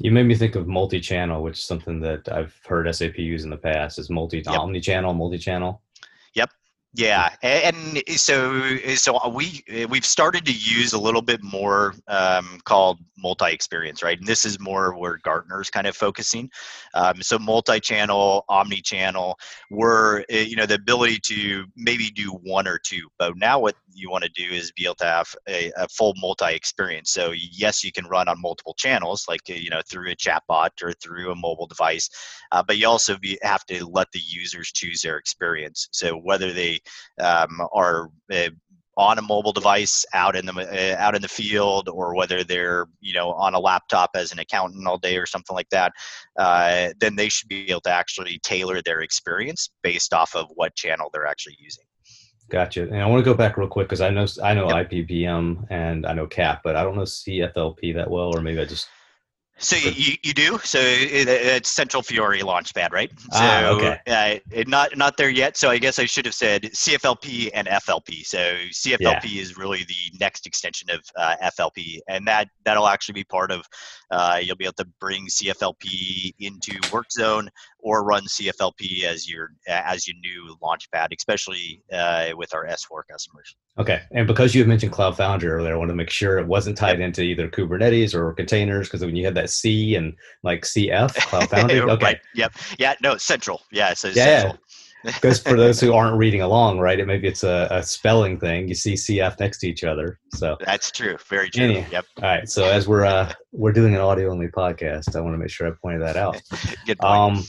You 0.00 0.12
made 0.12 0.26
me 0.26 0.36
think 0.36 0.54
of 0.54 0.68
multi-channel, 0.68 1.42
which 1.42 1.58
is 1.58 1.64
something 1.64 1.98
that 2.00 2.30
I've 2.30 2.54
heard 2.66 2.92
SAP 2.94 3.18
use 3.18 3.42
in 3.42 3.50
the 3.50 3.56
past. 3.56 3.98
Is 3.98 4.10
multi 4.10 4.38
yep. 4.38 4.48
omni-channel, 4.48 5.12
multi-channel. 5.12 5.82
Yeah, 6.94 7.28
and 7.42 8.02
so 8.16 8.78
so 8.94 9.28
we 9.28 9.62
we've 9.90 10.06
started 10.06 10.46
to 10.46 10.52
use 10.52 10.94
a 10.94 10.98
little 10.98 11.20
bit 11.20 11.42
more 11.42 11.94
um, 12.08 12.58
called 12.64 12.98
multi-experience, 13.18 14.02
right? 14.02 14.18
And 14.18 14.26
this 14.26 14.46
is 14.46 14.58
more 14.58 14.96
where 14.96 15.18
Gartner's 15.18 15.68
kind 15.68 15.86
of 15.86 15.94
focusing. 15.94 16.50
Um, 16.94 17.20
so 17.20 17.38
multi-channel, 17.38 18.44
omni-channel, 18.48 19.38
were 19.70 20.24
eh, 20.30 20.44
you 20.44 20.56
know 20.56 20.64
the 20.64 20.76
ability 20.76 21.18
to 21.24 21.66
maybe 21.76 22.10
do 22.10 22.30
one 22.42 22.66
or 22.66 22.78
two, 22.78 23.06
but 23.18 23.36
now 23.36 23.58
what 23.60 23.76
you 23.92 24.10
want 24.10 24.24
to 24.24 24.30
do 24.30 24.48
is 24.50 24.72
be 24.72 24.84
able 24.84 24.94
to 24.94 25.04
have 25.04 25.34
a, 25.48 25.70
a 25.76 25.86
full 25.88 26.14
multi-experience. 26.16 27.10
So 27.10 27.32
yes, 27.34 27.84
you 27.84 27.92
can 27.92 28.06
run 28.06 28.28
on 28.28 28.40
multiple 28.40 28.74
channels, 28.74 29.26
like 29.28 29.42
eh, 29.50 29.54
you 29.56 29.68
know 29.68 29.82
through 29.86 30.10
a 30.10 30.16
chatbot 30.16 30.70
or 30.82 30.94
through 30.94 31.32
a 31.32 31.36
mobile 31.36 31.66
device, 31.66 32.08
uh, 32.52 32.62
but 32.66 32.78
you 32.78 32.88
also 32.88 33.18
be, 33.18 33.38
have 33.42 33.64
to 33.66 33.84
let 33.86 34.10
the 34.12 34.20
users 34.26 34.72
choose 34.72 35.02
their 35.02 35.18
experience. 35.18 35.88
So 35.92 36.16
whether 36.16 36.52
they 37.18 37.24
um, 37.24 37.60
are 37.72 38.10
uh, 38.32 38.50
on 38.98 39.16
a 39.16 39.22
mobile 39.22 39.52
device 39.52 40.04
out 40.12 40.34
in 40.34 40.44
the 40.44 40.52
uh, 40.52 40.96
out 41.00 41.14
in 41.14 41.22
the 41.22 41.28
field 41.28 41.88
or 41.88 42.14
whether 42.16 42.42
they're 42.42 42.86
you 43.00 43.14
know 43.14 43.30
on 43.32 43.54
a 43.54 43.60
laptop 43.60 44.10
as 44.14 44.32
an 44.32 44.40
accountant 44.40 44.86
all 44.86 44.98
day 44.98 45.16
or 45.16 45.24
something 45.24 45.54
like 45.54 45.68
that 45.70 45.92
uh, 46.38 46.88
then 46.98 47.14
they 47.14 47.28
should 47.28 47.48
be 47.48 47.70
able 47.70 47.80
to 47.80 47.90
actually 47.90 48.40
tailor 48.42 48.82
their 48.82 49.00
experience 49.00 49.70
based 49.82 50.12
off 50.12 50.34
of 50.34 50.46
what 50.56 50.74
channel 50.74 51.08
they're 51.12 51.26
actually 51.26 51.56
using 51.60 51.84
Gotcha. 52.50 52.84
And 52.84 53.02
I 53.02 53.06
want 53.06 53.22
to 53.22 53.30
go 53.30 53.36
back 53.36 53.58
real 53.58 53.68
quick 53.68 53.88
because 53.88 54.00
I 54.00 54.08
know 54.08 54.26
I 54.42 54.54
know 54.54 54.68
yep. 54.74 54.90
IBPM 54.90 55.66
and 55.68 56.06
I 56.06 56.14
know 56.14 56.26
CAP, 56.26 56.62
but 56.64 56.76
I 56.76 56.82
don't 56.82 56.96
know 56.96 57.02
CFLP 57.02 57.94
that 57.94 58.10
well, 58.10 58.34
or 58.34 58.40
maybe 58.40 58.58
I 58.58 58.64
just 58.64 58.88
so 59.58 59.76
you, 59.76 60.14
you 60.22 60.32
do 60.32 60.58
so 60.62 60.78
it, 60.78 61.28
it's 61.28 61.70
Central 61.70 62.02
Fiori 62.02 62.40
Launchpad, 62.40 62.92
right? 62.92 63.10
So 63.18 63.28
ah, 63.32 63.66
okay. 63.68 64.40
Uh, 64.54 64.62
not 64.66 64.96
not 64.96 65.16
there 65.16 65.30
yet. 65.30 65.56
So 65.56 65.70
I 65.70 65.78
guess 65.78 65.98
I 65.98 66.04
should 66.04 66.26
have 66.26 66.34
said 66.34 66.62
CFLP 66.62 67.50
and 67.54 67.66
FLP. 67.66 68.24
So 68.24 68.38
CFLP 68.38 69.24
yeah. 69.24 69.42
is 69.42 69.56
really 69.56 69.84
the 69.84 70.18
next 70.20 70.46
extension 70.46 70.88
of 70.90 71.00
uh, 71.16 71.34
FLP, 71.58 71.98
and 72.08 72.26
that 72.26 72.48
that'll 72.64 72.88
actually 72.88 73.14
be 73.14 73.24
part 73.24 73.50
of. 73.50 73.64
Uh, 74.10 74.40
you'll 74.42 74.56
be 74.56 74.64
able 74.64 74.72
to 74.74 74.88
bring 75.00 75.26
CFLP 75.26 76.34
into 76.38 76.72
WorkZone 76.90 77.48
or 77.80 78.04
run 78.04 78.24
CFLP 78.24 79.04
as 79.04 79.28
your 79.28 79.50
as 79.68 80.06
your 80.06 80.16
new 80.20 80.56
Launchpad, 80.62 81.08
especially 81.16 81.82
uh, 81.92 82.30
with 82.36 82.54
our 82.54 82.66
S4 82.66 83.02
customers. 83.10 83.56
Okay, 83.78 84.02
and 84.12 84.26
because 84.26 84.54
you 84.54 84.64
mentioned 84.64 84.92
Cloud 84.92 85.16
Foundry 85.16 85.50
earlier, 85.50 85.74
I 85.74 85.76
want 85.76 85.90
to 85.90 85.94
make 85.94 86.10
sure 86.10 86.38
it 86.38 86.46
wasn't 86.46 86.76
tied 86.76 87.00
into 87.00 87.22
either 87.22 87.48
Kubernetes 87.48 88.14
or 88.14 88.32
containers 88.32 88.88
because 88.88 89.04
when 89.04 89.16
you 89.16 89.24
had 89.24 89.34
that 89.36 89.50
C 89.50 89.94
and 89.94 90.14
like 90.42 90.62
CF 90.62 91.14
Cloud 91.14 91.48
Foundry, 91.50 91.80
okay, 91.80 92.04
right. 92.04 92.20
yep, 92.34 92.52
yeah, 92.78 92.94
no, 93.02 93.16
Central, 93.16 93.62
yeah, 93.70 93.94
so 93.94 94.08
yeah. 94.08 94.40
Central. 94.40 94.58
Because 95.04 95.38
for 95.38 95.56
those 95.56 95.80
who 95.80 95.94
aren't 95.94 96.16
reading 96.16 96.42
along, 96.42 96.80
right, 96.80 96.98
it 96.98 97.06
maybe 97.06 97.28
it's 97.28 97.44
a, 97.44 97.68
a, 97.70 97.84
spelling 97.84 98.38
thing. 98.38 98.66
You 98.66 98.74
see 98.74 98.94
CF 98.94 99.38
next 99.38 99.58
to 99.58 99.68
each 99.68 99.84
other, 99.84 100.18
so 100.34 100.56
that's 100.64 100.90
true, 100.90 101.16
very 101.28 101.50
true. 101.50 101.64
Anyway, 101.64 101.86
yep. 101.92 102.04
All 102.16 102.24
right, 102.24 102.48
so 102.48 102.64
as 102.64 102.88
we're 102.88 103.04
uh, 103.04 103.32
we're 103.52 103.72
doing 103.72 103.94
an 103.94 104.00
audio 104.00 104.30
only 104.30 104.48
podcast, 104.48 105.14
I 105.14 105.20
want 105.20 105.34
to 105.34 105.38
make 105.38 105.50
sure 105.50 105.68
I 105.68 105.70
pointed 105.80 106.02
that 106.02 106.16
out. 106.16 106.40
Good 106.86 106.98
point. 106.98 107.02
Um, 107.02 107.44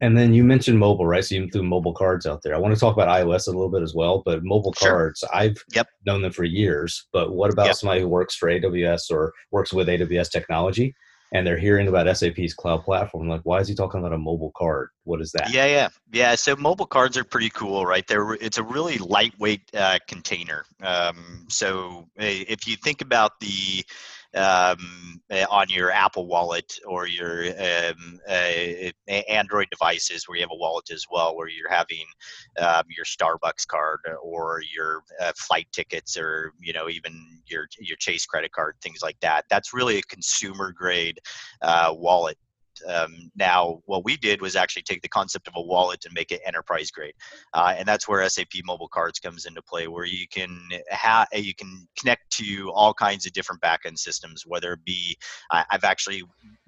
and 0.00 0.16
then 0.16 0.32
you 0.32 0.44
mentioned 0.44 0.78
mobile, 0.78 1.06
right? 1.06 1.24
So 1.24 1.34
you 1.34 1.48
threw 1.50 1.62
mobile 1.62 1.92
cards 1.92 2.26
out 2.26 2.42
there. 2.42 2.54
I 2.54 2.58
want 2.58 2.72
to 2.74 2.80
talk 2.80 2.94
about 2.94 3.08
iOS 3.08 3.48
a 3.48 3.50
little 3.50 3.70
bit 3.70 3.82
as 3.82 3.94
well, 3.94 4.22
but 4.24 4.44
mobile 4.44 4.72
sure. 4.74 4.90
cards, 4.90 5.24
I've 5.32 5.62
yep. 5.74 5.88
known 6.06 6.22
them 6.22 6.32
for 6.32 6.44
years. 6.44 7.08
But 7.12 7.32
what 7.32 7.52
about 7.52 7.66
yep. 7.66 7.74
somebody 7.76 8.02
who 8.02 8.08
works 8.08 8.36
for 8.36 8.48
AWS 8.48 9.10
or 9.10 9.32
works 9.50 9.72
with 9.72 9.88
AWS 9.88 10.30
technology 10.30 10.94
and 11.34 11.46
they're 11.46 11.58
hearing 11.58 11.88
about 11.88 12.16
SAP's 12.16 12.54
cloud 12.54 12.84
platform? 12.84 13.28
Like, 13.28 13.40
why 13.42 13.58
is 13.58 13.66
he 13.66 13.74
talking 13.74 13.98
about 13.98 14.12
a 14.12 14.18
mobile 14.18 14.52
card? 14.56 14.90
What 15.02 15.20
is 15.20 15.32
that? 15.32 15.52
Yeah, 15.52 15.66
yeah, 15.66 15.88
yeah. 16.12 16.36
So 16.36 16.54
mobile 16.54 16.86
cards 16.86 17.16
are 17.16 17.24
pretty 17.24 17.50
cool, 17.50 17.84
right? 17.84 18.06
They're 18.06 18.34
it's 18.34 18.58
a 18.58 18.62
really 18.62 18.98
lightweight 18.98 19.62
uh, 19.74 19.98
container. 20.06 20.64
Um, 20.80 21.46
so 21.48 22.08
if 22.16 22.68
you 22.68 22.76
think 22.76 23.02
about 23.02 23.40
the 23.40 23.84
um, 24.34 25.20
eh, 25.30 25.44
on 25.50 25.68
your 25.68 25.90
Apple 25.90 26.26
Wallet 26.26 26.78
or 26.86 27.06
your 27.06 27.46
um, 27.48 28.20
uh, 28.28 28.90
Android 29.28 29.68
devices, 29.70 30.26
where 30.26 30.36
you 30.36 30.42
have 30.42 30.50
a 30.52 30.56
wallet 30.56 30.90
as 30.90 31.04
well, 31.10 31.36
where 31.36 31.48
you're 31.48 31.70
having 31.70 32.04
um, 32.58 32.84
your 32.88 33.04
Starbucks 33.04 33.66
card 33.66 34.00
or 34.22 34.60
your 34.74 35.02
uh, 35.20 35.32
flight 35.36 35.66
tickets, 35.72 36.16
or 36.16 36.52
you 36.60 36.72
know 36.72 36.88
even 36.88 37.40
your 37.46 37.66
your 37.78 37.96
Chase 37.96 38.26
credit 38.26 38.52
card, 38.52 38.76
things 38.82 39.00
like 39.02 39.18
that. 39.20 39.44
That's 39.50 39.74
really 39.74 39.98
a 39.98 40.02
consumer 40.02 40.72
grade 40.72 41.18
uh, 41.62 41.92
wallet 41.96 42.38
um, 42.86 43.30
now, 43.36 43.80
what 43.86 44.04
we 44.04 44.16
did 44.16 44.40
was 44.40 44.56
actually 44.56 44.82
take 44.82 45.02
the 45.02 45.08
concept 45.08 45.48
of 45.48 45.54
a 45.56 45.60
wallet 45.60 46.04
and 46.04 46.14
make 46.14 46.32
it 46.32 46.40
enterprise 46.44 46.90
grade, 46.90 47.14
uh, 47.54 47.74
and 47.76 47.86
that's 47.86 48.08
where 48.08 48.26
SAP 48.28 48.52
Mobile 48.64 48.88
Cards 48.88 49.18
comes 49.18 49.46
into 49.46 49.62
play, 49.62 49.88
where 49.88 50.04
you 50.04 50.26
can 50.28 50.60
have 50.88 51.28
you 51.32 51.54
can 51.54 51.88
connect 51.98 52.30
to 52.30 52.70
all 52.72 52.94
kinds 52.94 53.26
of 53.26 53.32
different 53.32 53.62
backend 53.62 53.98
systems, 53.98 54.44
whether 54.46 54.72
it 54.74 54.84
be 54.84 55.16
I've 55.50 55.84
actually 55.84 56.22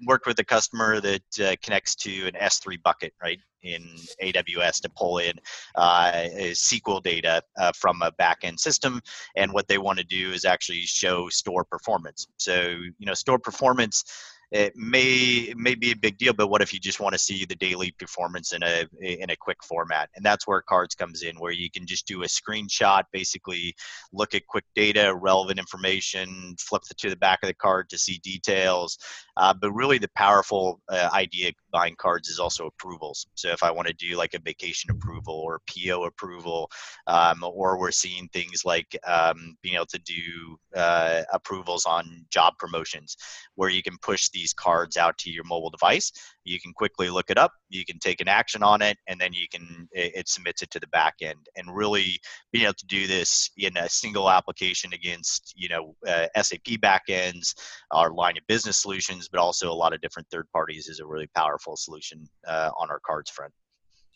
worked 0.05 0.25
with 0.25 0.39
a 0.39 0.43
customer 0.43 0.99
that 1.01 1.39
uh, 1.39 1.55
connects 1.61 1.95
to 1.95 2.27
an 2.27 2.33
S3 2.33 2.81
bucket, 2.81 3.13
right? 3.21 3.39
in 3.63 3.83
AWS 4.23 4.81
to 4.81 4.89
pull 4.89 5.19
in 5.19 5.33
uh, 5.75 6.11
SQL 6.11 7.01
data 7.01 7.43
uh, 7.57 7.71
from 7.75 8.01
a 8.01 8.11
backend 8.13 8.59
system. 8.59 9.01
And 9.35 9.51
what 9.53 9.67
they 9.67 9.77
want 9.77 9.99
to 9.99 10.05
do 10.05 10.31
is 10.31 10.45
actually 10.45 10.81
show 10.81 11.29
store 11.29 11.63
performance. 11.63 12.27
So, 12.37 12.61
you 12.97 13.05
know, 13.05 13.13
store 13.13 13.39
performance 13.39 14.03
it 14.51 14.75
may 14.75 15.53
may 15.55 15.75
be 15.75 15.91
a 15.91 15.95
big 15.95 16.17
deal 16.17 16.33
but 16.33 16.47
what 16.47 16.61
if 16.61 16.73
you 16.73 16.79
just 16.79 16.99
want 16.99 17.13
to 17.13 17.19
see 17.19 17.45
the 17.45 17.55
daily 17.55 17.91
performance 17.97 18.51
in 18.51 18.61
a 18.63 18.85
in 19.01 19.29
a 19.29 19.35
quick 19.35 19.63
format? 19.63 20.09
And 20.15 20.25
that's 20.25 20.45
where 20.45 20.61
cards 20.61 20.93
comes 20.93 21.23
in 21.23 21.37
where 21.37 21.51
you 21.51 21.71
can 21.71 21.85
just 21.87 22.05
do 22.05 22.23
a 22.23 22.27
screenshot 22.27 23.03
basically 23.13 23.73
look 24.11 24.35
at 24.35 24.47
quick 24.47 24.65
data 24.75 25.15
relevant 25.15 25.59
information 25.59 26.55
flip 26.59 26.81
to 26.97 27.09
the 27.09 27.15
back 27.15 27.39
of 27.43 27.47
the 27.47 27.53
card 27.53 27.89
to 27.89 27.97
see 27.97 28.19
details. 28.23 28.97
Uh, 29.37 29.53
but 29.53 29.71
really 29.71 29.97
the 29.97 30.09
powerful 30.15 30.81
uh, 30.89 31.09
idea 31.13 31.51
behind 31.71 31.97
cards 31.97 32.27
is 32.27 32.39
also 32.39 32.67
approvals. 32.67 33.27
So 33.35 33.49
if 33.49 33.63
i 33.63 33.71
want 33.71 33.87
to 33.87 33.93
do 33.93 34.17
like 34.17 34.33
a 34.33 34.39
vacation 34.39 34.91
approval 34.91 35.35
or 35.35 35.61
po 35.69 36.03
approval 36.03 36.69
um, 37.07 37.43
or 37.43 37.79
we're 37.79 37.91
seeing 37.91 38.27
things 38.29 38.65
like 38.65 38.97
um, 39.07 39.55
being 39.61 39.75
able 39.75 39.85
to 39.87 39.99
do 39.99 40.57
uh, 40.75 41.21
approvals 41.31 41.85
on 41.85 42.25
job 42.29 42.53
promotions 42.59 43.15
where 43.55 43.69
you 43.69 43.81
can 43.81 43.97
push 44.01 44.29
the 44.29 44.40
these 44.41 44.53
cards 44.53 44.97
out 44.97 45.17
to 45.19 45.29
your 45.29 45.43
mobile 45.43 45.69
device. 45.69 46.11
You 46.43 46.59
can 46.59 46.73
quickly 46.73 47.09
look 47.09 47.29
it 47.29 47.37
up, 47.37 47.51
you 47.69 47.85
can 47.85 47.99
take 47.99 48.21
an 48.21 48.27
action 48.27 48.63
on 48.63 48.81
it, 48.81 48.97
and 49.07 49.21
then 49.21 49.33
you 49.33 49.45
can 49.51 49.87
it, 49.91 50.11
it 50.15 50.29
submits 50.29 50.63
it 50.63 50.71
to 50.71 50.79
the 50.79 50.87
back 50.87 51.15
end. 51.21 51.47
And 51.55 51.75
really 51.75 52.19
being 52.51 52.65
able 52.65 52.73
to 52.73 52.85
do 52.87 53.05
this 53.05 53.51
in 53.57 53.77
a 53.77 53.87
single 53.87 54.29
application 54.29 54.93
against 54.93 55.53
you 55.55 55.69
know 55.69 55.95
uh, 56.07 56.27
SAP 56.41 56.79
backends, 56.81 57.53
our 57.91 58.11
line 58.11 58.37
of 58.37 58.43
business 58.47 58.81
solutions, 58.81 59.29
but 59.29 59.39
also 59.39 59.71
a 59.71 59.81
lot 59.83 59.93
of 59.93 60.01
different 60.01 60.27
third 60.31 60.47
parties 60.51 60.87
is 60.87 60.99
a 60.99 61.05
really 61.05 61.27
powerful 61.35 61.77
solution 61.77 62.27
uh, 62.47 62.71
on 62.79 62.89
our 62.89 62.99
cards 63.05 63.29
front. 63.29 63.53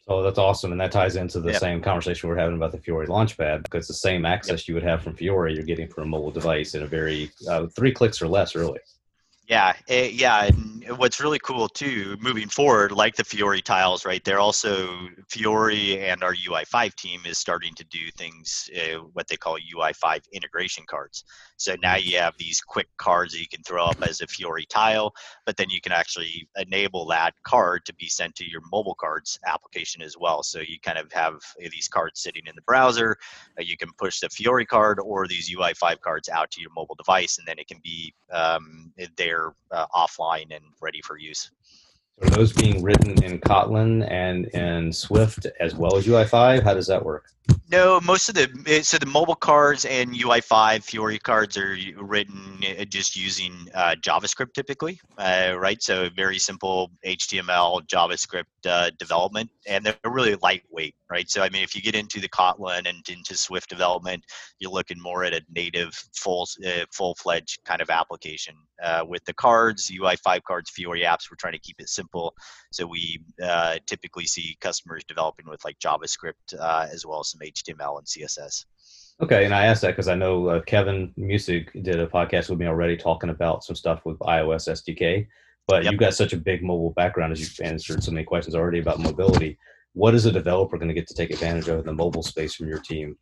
Oh, 0.08 0.22
that's 0.22 0.38
awesome. 0.38 0.72
And 0.72 0.79
that 0.82 0.91
ties 0.91 1.15
into 1.15 1.39
the 1.39 1.51
yep. 1.51 1.60
same 1.60 1.82
conversation 1.82 2.29
we 2.29 2.36
are 2.36 2.39
having 2.39 2.55
about 2.55 2.72
the 2.72 2.77
Fiori 2.77 3.08
Launchpad 3.08 3.63
because 3.63 3.88
the 3.88 3.94
same 3.96 4.24
access 4.24 4.62
yep. 4.62 4.67
you 4.67 4.74
would 4.75 4.84
have 4.84 5.01
from 5.01 5.15
Fiori, 5.15 5.55
you're 5.55 5.63
getting 5.63 5.88
from 5.88 6.03
a 6.03 6.08
mobile 6.08 6.29
device 6.29 6.75
in 6.75 6.84
a 6.84 6.88
very 6.88 7.32
uh, 7.50 7.65
three 7.75 7.91
clicks 7.91 8.22
or 8.22 8.27
less, 8.27 8.53
really. 8.53 8.79
Yeah, 9.47 9.73
it, 9.87 9.93
eh, 9.93 10.09
yeah. 10.13 10.45
And 10.45 10.97
what's 10.97 11.19
really 11.19 11.39
cool 11.39 11.67
too, 11.67 12.17
moving 12.19 12.47
forward, 12.47 12.91
like 12.91 13.15
the 13.15 13.23
Fiori 13.23 13.61
tiles, 13.61 14.05
right? 14.05 14.23
They're 14.23 14.39
also 14.39 14.89
Fiori 15.29 15.99
and 15.99 16.23
our 16.23 16.33
UI5 16.33 16.95
team 16.95 17.21
is 17.25 17.37
starting 17.37 17.73
to 17.75 17.83
do 17.85 18.09
things 18.17 18.69
uh, 18.75 18.99
what 19.13 19.27
they 19.27 19.35
call 19.37 19.57
UI5 19.57 20.21
integration 20.31 20.83
cards. 20.87 21.23
So 21.57 21.75
now 21.81 21.95
you 21.95 22.17
have 22.17 22.33
these 22.37 22.59
quick 22.59 22.87
cards 22.97 23.33
that 23.33 23.39
you 23.39 23.47
can 23.47 23.61
throw 23.63 23.85
up 23.85 23.97
as 24.01 24.21
a 24.21 24.27
Fiori 24.27 24.65
tile, 24.67 25.13
but 25.45 25.57
then 25.57 25.69
you 25.69 25.79
can 25.79 25.91
actually 25.91 26.47
enable 26.57 27.05
that 27.07 27.33
card 27.43 27.85
to 27.85 27.93
be 27.95 28.07
sent 28.07 28.35
to 28.35 28.49
your 28.49 28.61
mobile 28.71 28.95
cards 28.99 29.39
application 29.47 30.01
as 30.01 30.15
well. 30.19 30.43
So 30.43 30.59
you 30.59 30.79
kind 30.83 30.97
of 30.97 31.11
have 31.13 31.35
these 31.71 31.87
cards 31.87 32.21
sitting 32.21 32.43
in 32.47 32.55
the 32.55 32.61
browser. 32.63 33.15
Uh, 33.59 33.63
you 33.63 33.77
can 33.77 33.89
push 33.97 34.19
the 34.19 34.29
Fiori 34.29 34.65
card 34.65 34.99
or 34.99 35.27
these 35.27 35.49
UI5 35.53 36.01
cards 36.01 36.29
out 36.29 36.51
to 36.51 36.61
your 36.61 36.71
mobile 36.75 36.95
device, 36.95 37.37
and 37.37 37.47
then 37.47 37.59
it 37.59 37.67
can 37.67 37.79
be 37.83 38.13
um, 38.31 38.91
there 39.17 39.35
uh, 39.72 39.86
offline 39.96 40.56
and 40.56 40.63
ready 40.82 41.01
for 41.01 41.18
use. 41.18 41.51
Are 42.22 42.30
those 42.30 42.54
being 42.54 42.82
written 42.82 43.22
in 43.24 43.39
Kotlin 43.39 44.10
and 44.10 44.46
in 44.48 44.94
Swift 44.94 45.48
as 45.60 45.75
well 45.75 45.98
as 45.98 46.08
UI5? 46.08 46.63
How 46.63 46.74
does 46.74 46.88
that 46.88 47.04
work? 47.04 47.25
No, 47.70 48.00
most 48.01 48.30
of 48.30 48.36
the 48.36 48.48
eh, 48.68 48.82
so 48.82 48.98
the 48.98 49.06
mobile 49.06 49.36
cards 49.36 49.86
and 49.86 50.13
UI5 50.13 50.84
Fiori 50.84 51.20
cards 51.20 51.58
are 51.58 51.75
written 51.98 52.60
eh, 52.63 52.86
just 52.86 53.15
using 53.15 53.68
uh, 53.74 53.96
JavaScript 54.01 54.54
typically, 54.54 55.00
uh, 55.18 55.56
right? 55.58 55.82
So 55.84 56.10
very 56.15 56.39
simple 56.39 56.92
HTML 57.06 57.86
JavaScript 57.88 58.46
uh, 58.65 58.92
development, 58.98 59.50
and 59.68 59.86
they're 59.86 59.96
really 60.06 60.36
lightweight, 60.42 60.96
right? 61.09 61.29
So 61.29 61.41
I 61.41 61.50
mean, 61.50 61.63
if 61.63 61.75
you 61.75 61.81
get 61.81 61.95
into 61.95 62.19
the 62.19 62.29
Kotlin 62.29 62.88
and 62.88 63.07
into 63.09 63.35
Swift 63.35 63.69
development, 63.69 64.24
you're 64.59 64.71
looking 64.71 65.00
more 65.00 65.24
at 65.24 65.33
a 65.33 65.41
native 65.53 65.93
full 66.15 66.47
uh, 66.65 66.85
full 66.91 67.15
fledged 67.15 67.59
kind 67.65 67.81
of 67.81 67.89
application. 67.89 68.55
Uh, 68.83 69.03
with 69.07 69.24
the 69.25 69.33
cards, 69.33 69.89
UI5 69.89 70.43
cards, 70.43 70.69
Fiori 70.69 71.01
apps, 71.01 71.31
we're 71.31 71.38
trying 71.39 71.53
to 71.53 71.59
keep 71.59 71.77
it 71.79 71.89
simple. 71.89 72.33
So 72.71 72.85
we 72.85 73.19
uh, 73.41 73.77
typically 73.88 74.25
see 74.25 74.57
customers 74.59 75.03
developing 75.07 75.47
with 75.47 75.63
like 75.63 75.79
JavaScript 75.79 76.53
as 76.59 77.05
well 77.05 77.21
as 77.21 77.31
some 77.31 77.41
HTML 77.41 77.97
and 77.97 78.07
CSS. 78.07 78.65
Okay, 79.21 79.45
and 79.45 79.55
I 79.55 79.65
asked 79.65 79.81
that 79.81 79.91
because 79.91 80.09
I 80.09 80.15
know 80.15 80.47
uh, 80.50 80.62
Kevin 80.62 81.13
Muessig 81.17 81.71
did 81.83 82.01
a 82.01 82.07
podcast 82.07 82.50
with 82.50 82.59
me 82.59 82.65
already 82.65 82.97
talking 82.97 83.29
about 83.29 83.63
some 83.63 83.75
stuff 83.75 84.01
with 84.05 84.19
iOS 84.19 84.67
SDK. 84.67 85.25
But 85.67 85.83
yep. 85.83 85.91
you've 85.91 86.00
got 86.00 86.13
such 86.13 86.33
a 86.33 86.38
big 86.38 86.63
mobile 86.63 86.91
background 86.91 87.31
as 87.31 87.39
you've 87.39 87.67
answered 87.67 88.03
so 88.03 88.12
many 88.12 88.24
questions 88.24 88.55
already 88.55 88.79
about 88.79 89.00
mobility. 89.00 89.57
What 89.95 90.13
is 90.13 90.25
a 90.25 90.31
developer 90.31 90.77
going 90.77 90.89
to 90.89 90.93
get 90.93 91.07
to 91.07 91.13
take 91.13 91.31
advantage 91.31 91.69
of 91.69 91.79
in 91.79 91.85
the 91.85 91.93
mobile 91.93 92.21
space 92.21 92.53
from 92.53 92.67
your 92.67 92.79
team? 92.79 93.17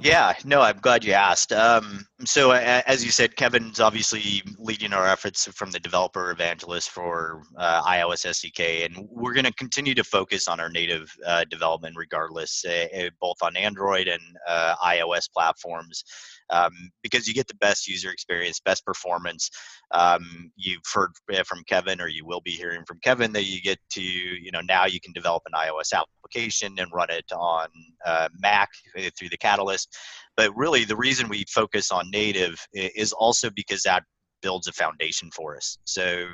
Yeah, 0.00 0.34
no, 0.44 0.60
I'm 0.60 0.78
glad 0.78 1.04
you 1.04 1.12
asked. 1.12 1.52
Um, 1.52 2.06
so, 2.24 2.52
uh, 2.52 2.82
as 2.86 3.04
you 3.04 3.10
said, 3.10 3.36
Kevin's 3.36 3.80
obviously 3.80 4.42
leading 4.58 4.92
our 4.92 5.06
efforts 5.06 5.46
from 5.54 5.70
the 5.70 5.80
developer 5.80 6.30
evangelist 6.30 6.90
for 6.90 7.42
uh, 7.56 7.82
iOS 7.82 8.26
SDK, 8.26 8.86
and 8.86 9.08
we're 9.10 9.34
going 9.34 9.44
to 9.44 9.52
continue 9.54 9.94
to 9.94 10.04
focus 10.04 10.48
on 10.48 10.60
our 10.60 10.68
native 10.68 11.12
uh, 11.26 11.44
development 11.50 11.96
regardless, 11.96 12.64
uh, 12.64 13.08
both 13.20 13.36
on 13.42 13.56
Android 13.56 14.08
and 14.08 14.22
uh, 14.46 14.74
iOS 14.84 15.30
platforms 15.32 16.04
um, 16.50 16.72
because 17.02 17.26
you 17.26 17.34
get 17.34 17.46
the 17.48 17.54
best 17.54 17.86
user 17.88 18.10
experience, 18.10 18.60
best 18.60 18.84
performance. 18.84 19.50
Um, 19.90 20.50
you've 20.56 20.82
heard 20.92 21.12
from 21.46 21.62
Kevin, 21.66 22.00
or 22.00 22.08
you 22.08 22.24
will 22.24 22.40
be 22.40 22.50
hearing 22.50 22.84
from 22.86 22.98
Kevin, 23.00 23.32
that 23.32 23.44
you 23.44 23.60
get 23.60 23.78
to, 23.92 24.02
you 24.02 24.50
know, 24.50 24.60
now 24.60 24.86
you 24.86 25.00
can 25.00 25.12
develop 25.12 25.42
an 25.46 25.52
iOS 25.52 25.92
application 25.92 26.74
and 26.78 26.92
run 26.92 27.10
it 27.10 27.30
on 27.32 27.68
uh, 28.04 28.28
Mac 28.38 28.70
uh, 28.96 29.10
through 29.18 29.28
the 29.28 29.36
Catalyst. 29.68 29.96
But 30.36 30.56
really, 30.56 30.84
the 30.84 30.96
reason 30.96 31.28
we 31.28 31.44
focus 31.48 31.90
on 31.90 32.10
native 32.10 32.58
is 32.72 33.12
also 33.12 33.50
because 33.50 33.82
that 33.82 34.04
builds 34.40 34.68
a 34.68 34.72
foundation 34.72 35.30
for 35.32 35.56
us. 35.56 35.78
So 35.84 36.26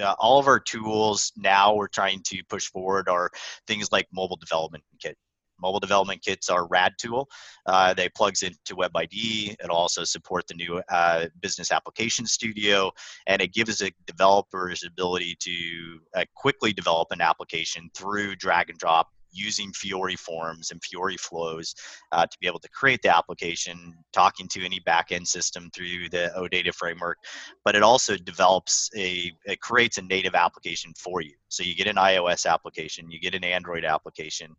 uh, 0.00 0.14
all 0.18 0.38
of 0.38 0.48
our 0.48 0.58
tools 0.58 1.32
now 1.36 1.74
we're 1.74 1.88
trying 1.88 2.20
to 2.26 2.42
push 2.48 2.66
forward 2.66 3.08
are 3.08 3.30
things 3.66 3.92
like 3.92 4.06
mobile 4.12 4.36
development 4.36 4.82
kit 5.00 5.16
mobile 5.58 5.80
development 5.80 6.22
kit's 6.22 6.50
our 6.50 6.66
rad 6.66 6.92
tool 6.98 7.26
uh, 7.64 7.94
that 7.94 8.14
plugs 8.14 8.42
into 8.42 8.76
Web 8.76 8.90
IDE. 8.94 9.56
It'll 9.62 9.76
also 9.76 10.04
support 10.04 10.46
the 10.46 10.54
new 10.54 10.82
uh, 10.90 11.26
business 11.40 11.72
application 11.72 12.26
studio, 12.26 12.90
and 13.26 13.40
it 13.40 13.54
gives 13.54 13.80
a 13.80 13.90
developer's 14.06 14.84
ability 14.84 15.34
to 15.40 16.00
uh, 16.14 16.24
quickly 16.34 16.74
develop 16.74 17.08
an 17.10 17.22
application 17.22 17.88
through 17.94 18.36
drag 18.36 18.68
and 18.68 18.78
drop 18.78 19.08
using 19.36 19.72
Fiori 19.72 20.16
forms 20.16 20.70
and 20.70 20.82
Fiori 20.82 21.16
flows 21.16 21.74
uh, 22.12 22.26
to 22.26 22.38
be 22.40 22.46
able 22.46 22.60
to 22.60 22.68
create 22.70 23.02
the 23.02 23.14
application, 23.14 23.94
talking 24.12 24.48
to 24.48 24.64
any 24.64 24.80
backend 24.80 25.26
system 25.26 25.70
through 25.74 26.08
the 26.10 26.32
OData 26.36 26.74
framework. 26.74 27.18
But 27.64 27.76
it 27.76 27.82
also 27.82 28.16
develops 28.16 28.90
a, 28.96 29.32
it 29.44 29.60
creates 29.60 29.98
a 29.98 30.02
native 30.02 30.34
application 30.34 30.92
for 30.96 31.20
you. 31.20 31.34
So 31.48 31.62
you 31.62 31.74
get 31.74 31.86
an 31.86 31.96
iOS 31.96 32.50
application, 32.50 33.10
you 33.10 33.20
get 33.20 33.34
an 33.34 33.44
Android 33.44 33.84
application, 33.84 34.54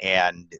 and 0.00 0.52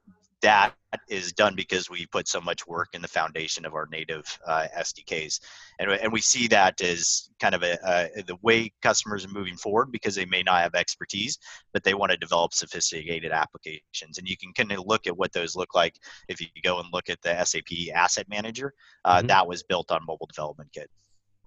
that 0.43 0.75
is 1.09 1.33
done 1.33 1.55
because 1.57 1.89
we 1.89 2.07
put 2.07 2.29
so 2.29 2.41
much 2.41 2.67
work 2.67 2.89
in 2.93 3.01
the 3.01 3.09
foundation 3.09 3.65
of 3.65 3.75
our 3.75 3.89
native 3.91 4.25
uh, 4.47 4.67
SDKs, 4.79 5.41
and 5.79 5.91
and 5.91 6.13
we 6.13 6.21
see 6.21 6.47
that 6.49 6.81
as 6.83 7.31
kind 7.41 7.55
of 7.55 7.63
a, 7.63 7.79
a, 8.17 8.23
the 8.25 8.37
way 8.43 8.73
customers 8.83 9.25
are 9.25 9.31
moving 9.31 9.57
forward 9.57 9.91
because 9.91 10.15
they 10.15 10.27
may 10.27 10.43
not 10.43 10.63
have 10.63 10.75
expertise, 10.75 11.39
but 11.73 11.83
they 11.83 11.95
want 11.95 12.13
to 12.13 12.19
develop 12.19 12.53
sophisticated 12.53 13.33
applications, 13.33 14.19
and 14.19 14.29
you 14.29 14.37
can 14.37 14.53
kind 14.53 14.73
of 14.73 14.85
look 14.87 15.07
at 15.07 15.17
what 15.17 15.33
those 15.33 15.57
look 15.57 15.75
like 15.75 15.95
if 16.29 16.41
you 16.41 16.49
go 16.63 16.79
and 16.79 16.89
look 16.93 17.09
at 17.09 17.23
the 17.23 17.45
SAP 17.45 17.95
Asset 17.95 18.27
Manager. 18.29 18.75
Uh, 19.05 19.19
mm-hmm. 19.19 19.29
That 19.29 19.47
was 19.47 19.63
built 19.63 19.91
on 19.91 20.05
Mobile 20.07 20.27
Development 20.27 20.71
Kit. 20.73 20.91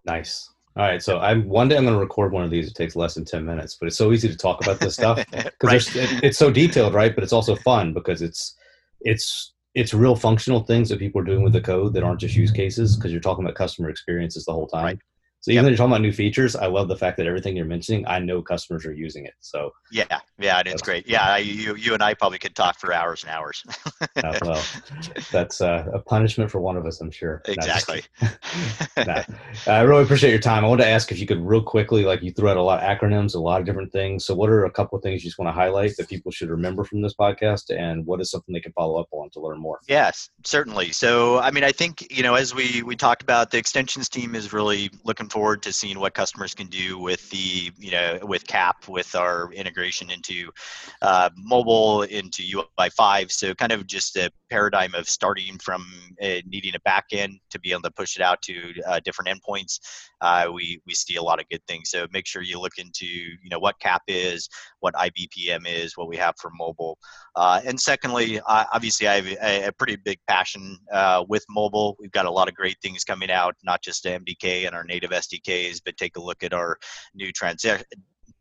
Nice. 0.06 0.50
All 0.78 0.84
right, 0.84 1.02
so 1.02 1.20
I'm 1.20 1.48
one 1.48 1.70
day 1.70 1.78
I'm 1.78 1.86
going 1.86 1.96
to 1.96 2.00
record 2.02 2.34
one 2.34 2.44
of 2.44 2.50
these. 2.50 2.68
It 2.68 2.76
takes 2.76 2.98
less 2.98 3.14
than 3.14 3.24
ten 3.24 3.46
minutes, 3.46 3.78
but 3.80 3.88
it's 3.88 3.98
so 3.98 4.12
easy 4.12 4.28
to 4.28 4.36
talk 4.36 4.62
about 4.62 4.80
this 4.80 4.96
stuff 4.96 5.18
because 5.32 5.96
right. 5.96 5.96
it, 5.96 6.24
it's 6.24 6.38
so 6.38 6.52
detailed, 6.52 6.94
right? 6.94 7.16
But 7.16 7.24
it's 7.24 7.32
also 7.32 7.56
fun 7.56 7.94
because 7.94 8.22
it's 8.22 8.58
it's 9.06 9.54
it's 9.76 9.94
real 9.94 10.16
functional 10.16 10.62
things 10.62 10.90
that 10.90 11.00
people 11.00 11.22
are 11.22 11.26
doing 11.26 11.44
with 11.44 11.54
the 11.54 11.62
code 11.62 11.94
that 11.94 12.04
aren't 12.04 12.20
just 12.20 12.36
use 12.36 12.52
cases 12.52 12.96
because 12.96 13.12
you're 13.12 13.22
talking 13.22 13.44
about 13.44 13.56
customer 13.56 13.90
experiences 13.90 14.46
the 14.46 14.54
whole 14.54 14.68
time. 14.68 14.84
Right. 14.86 15.00
So 15.46 15.52
even 15.52 15.58
yep. 15.58 15.64
though 15.64 15.70
you're 15.70 15.78
talking 15.78 15.92
about 15.92 16.02
new 16.02 16.12
features, 16.12 16.56
I 16.56 16.66
love 16.66 16.88
the 16.88 16.98
fact 16.98 17.18
that 17.18 17.28
everything 17.28 17.56
you're 17.56 17.68
mentioning, 17.68 18.04
I 18.08 18.18
know 18.18 18.42
customers 18.42 18.84
are 18.84 18.94
using 18.96 19.26
it. 19.26 19.36
So 19.42 19.70
yeah, 19.92 20.22
yeah, 20.40 20.64
it's 20.66 20.82
great. 20.82 21.08
Yeah, 21.08 21.38
you 21.38 21.76
you 21.76 21.94
and 21.94 22.02
I 22.02 22.16
probably 22.16 22.40
could 22.40 22.56
talk 22.56 22.80
for 22.80 22.92
hours 22.92 23.24
and 23.24 23.32
hours. 23.32 23.64
uh, 24.02 24.40
well, 24.42 24.64
that's 25.32 25.62
uh, 25.62 25.86
a 25.94 26.00
punishment 26.00 26.50
for 26.50 26.62
one 26.62 26.78
of 26.78 26.88
us, 26.88 27.00
I'm 27.00 27.12
sure. 27.12 27.44
Exactly. 27.46 28.02
nah, 29.06 29.22
I 29.68 29.82
really 29.82 30.02
appreciate 30.02 30.32
your 30.32 30.40
time. 30.40 30.66
I 30.66 30.68
wanted 30.68 30.86
to 30.86 30.90
ask 30.90 31.12
if 31.12 31.20
you 31.20 31.28
could 31.28 31.40
real 31.46 31.62
quickly, 31.62 32.06
like 32.06 32.24
you 32.24 32.32
threw 32.32 32.50
out 32.50 32.58
a 32.58 32.64
lot 32.64 32.82
of 32.82 32.90
acronyms, 32.90 33.36
a 33.36 33.40
lot 33.40 33.60
of 33.60 33.68
different 33.68 33.92
things. 33.92 34.26
So 34.26 34.34
what 34.34 34.50
are 34.50 34.66
a 34.66 34.72
couple 34.72 34.98
of 34.98 35.04
things 35.04 35.24
you 35.24 35.30
just 35.30 35.38
want 35.38 35.50
to 35.50 35.54
highlight 35.54 35.96
that 35.98 36.10
people 36.10 36.32
should 36.32 36.50
remember 36.50 36.84
from 36.84 37.04
this 37.04 37.14
podcast, 37.14 37.66
and 37.70 38.04
what 38.08 38.20
is 38.20 38.32
something 38.32 38.52
they 38.52 38.62
can 38.62 38.74
follow 38.74 39.00
up 39.00 39.10
on 39.12 39.30
to 39.30 39.40
learn 39.40 39.60
more? 39.60 39.78
Yes, 39.88 40.28
certainly. 40.44 40.92
So 40.92 41.38
I 41.38 41.52
mean, 41.52 41.64
I 41.64 41.72
think 41.72 42.12
you 42.12 42.24
know, 42.24 42.34
as 42.34 42.56
we 42.56 42.82
we 42.82 42.96
talked 42.96 43.22
about, 43.22 43.52
the 43.52 43.60
extensions 43.60 44.10
team 44.10 44.34
is 44.34 44.52
really 44.52 44.90
looking 45.04 45.30
forward 45.36 45.62
to 45.62 45.74
seeing 45.74 46.00
what 46.00 46.14
customers 46.14 46.54
can 46.54 46.68
do 46.68 46.98
with 46.98 47.30
the 47.30 47.70
you 47.78 47.92
know 47.92 48.18
with 48.24 48.48
cap 48.48 48.88
with 48.88 49.14
our 49.16 49.52
integration 49.52 50.10
into 50.10 50.50
uh, 51.02 51.30
mobile 51.36 52.04
into 52.04 52.42
ui5 52.42 53.30
so 53.30 53.54
kind 53.54 53.74
of 53.74 53.86
just 53.86 54.16
a 54.16 54.32
paradigm 54.50 54.96
of 54.96 55.10
starting 55.10 55.58
from 55.58 55.86
uh, 56.22 56.40
needing 56.48 56.74
a 56.76 56.90
backend 56.90 57.40
to 57.50 57.60
be 57.60 57.72
able 57.72 57.82
to 57.82 57.92
push 57.92 58.16
it 58.16 58.22
out 58.22 58.42
to 58.42 58.74
uh, 58.88 59.00
different 59.04 59.30
endpoints. 59.30 59.80
Uh, 60.22 60.50
we 60.54 60.82
we 60.86 60.94
see 60.94 61.18
a 61.18 61.22
lot 61.22 61.40
of 61.40 61.50
good 61.50 61.62
things. 61.68 61.90
So 61.90 62.08
make 62.14 62.26
sure 62.26 62.42
you 62.42 62.60
look 62.60 62.78
into 62.78 63.06
you 63.06 63.50
know 63.50 63.60
what 63.60 63.80
cap 63.80 64.04
is 64.08 64.48
what 64.80 64.94
ibpm 64.96 65.68
is 65.68 65.98
what 65.98 66.08
we 66.08 66.18
have 66.18 66.36
for 66.40 66.52
mobile. 66.58 66.98
Uh, 67.36 67.60
and 67.66 67.80
secondly 67.80 68.40
obviously 68.48 69.08
i 69.08 69.16
have 69.16 69.28
a, 69.28 69.68
a 69.68 69.72
pretty 69.74 69.98
big 69.98 70.20
passion 70.28 70.78
uh, 70.94 71.24
with 71.28 71.44
mobile. 71.50 71.98
We've 72.00 72.12
got 72.12 72.26
a 72.26 72.32
lot 72.32 72.48
of 72.48 72.56
great 72.56 72.78
things 72.82 73.04
coming 73.04 73.32
out 73.32 73.56
not 73.64 73.82
just 73.82 74.06
mdk 74.06 74.66
and 74.66 74.76
our 74.76 74.84
native 74.84 75.12
sdk 75.28 75.66
ways, 75.66 75.82
but 75.82 75.98
take 75.98 76.18
a 76.18 76.22
look 76.22 76.44
at 76.44 76.54
our 76.54 76.78
new 77.14 77.32
transaction 77.32 77.86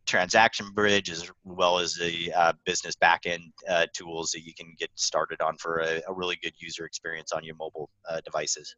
transaction 0.06 0.66
bridge 0.74 1.10
as 1.10 1.30
well 1.44 1.78
as 1.78 1.94
the 1.94 2.30
uh, 2.36 2.52
business 2.66 2.94
backend 2.94 3.50
uh, 3.70 3.86
tools 3.94 4.30
that 4.32 4.42
you 4.44 4.52
can 4.52 4.74
get 4.78 4.90
started 4.96 5.40
on 5.40 5.56
for 5.56 5.78
a, 5.78 6.02
a 6.06 6.12
really 6.12 6.36
good 6.42 6.52
user 6.58 6.84
experience 6.84 7.32
on 7.32 7.42
your 7.42 7.56
mobile 7.56 7.88
uh, 8.10 8.20
devices. 8.22 8.76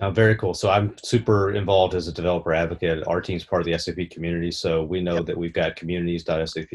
Oh, 0.00 0.10
very 0.10 0.34
cool. 0.36 0.54
So 0.54 0.70
I'm 0.70 0.96
super 1.04 1.52
involved 1.52 1.94
as 1.94 2.08
a 2.08 2.12
developer 2.12 2.54
advocate. 2.54 3.06
Our 3.06 3.20
team's 3.20 3.44
part 3.44 3.60
of 3.60 3.66
the 3.66 3.78
SAP 3.78 4.10
community, 4.10 4.50
so 4.50 4.82
we 4.82 5.02
know 5.02 5.16
yep. 5.16 5.26
that 5.26 5.36
we've 5.36 5.52
got 5.52 5.76
communities.sap, 5.76 6.72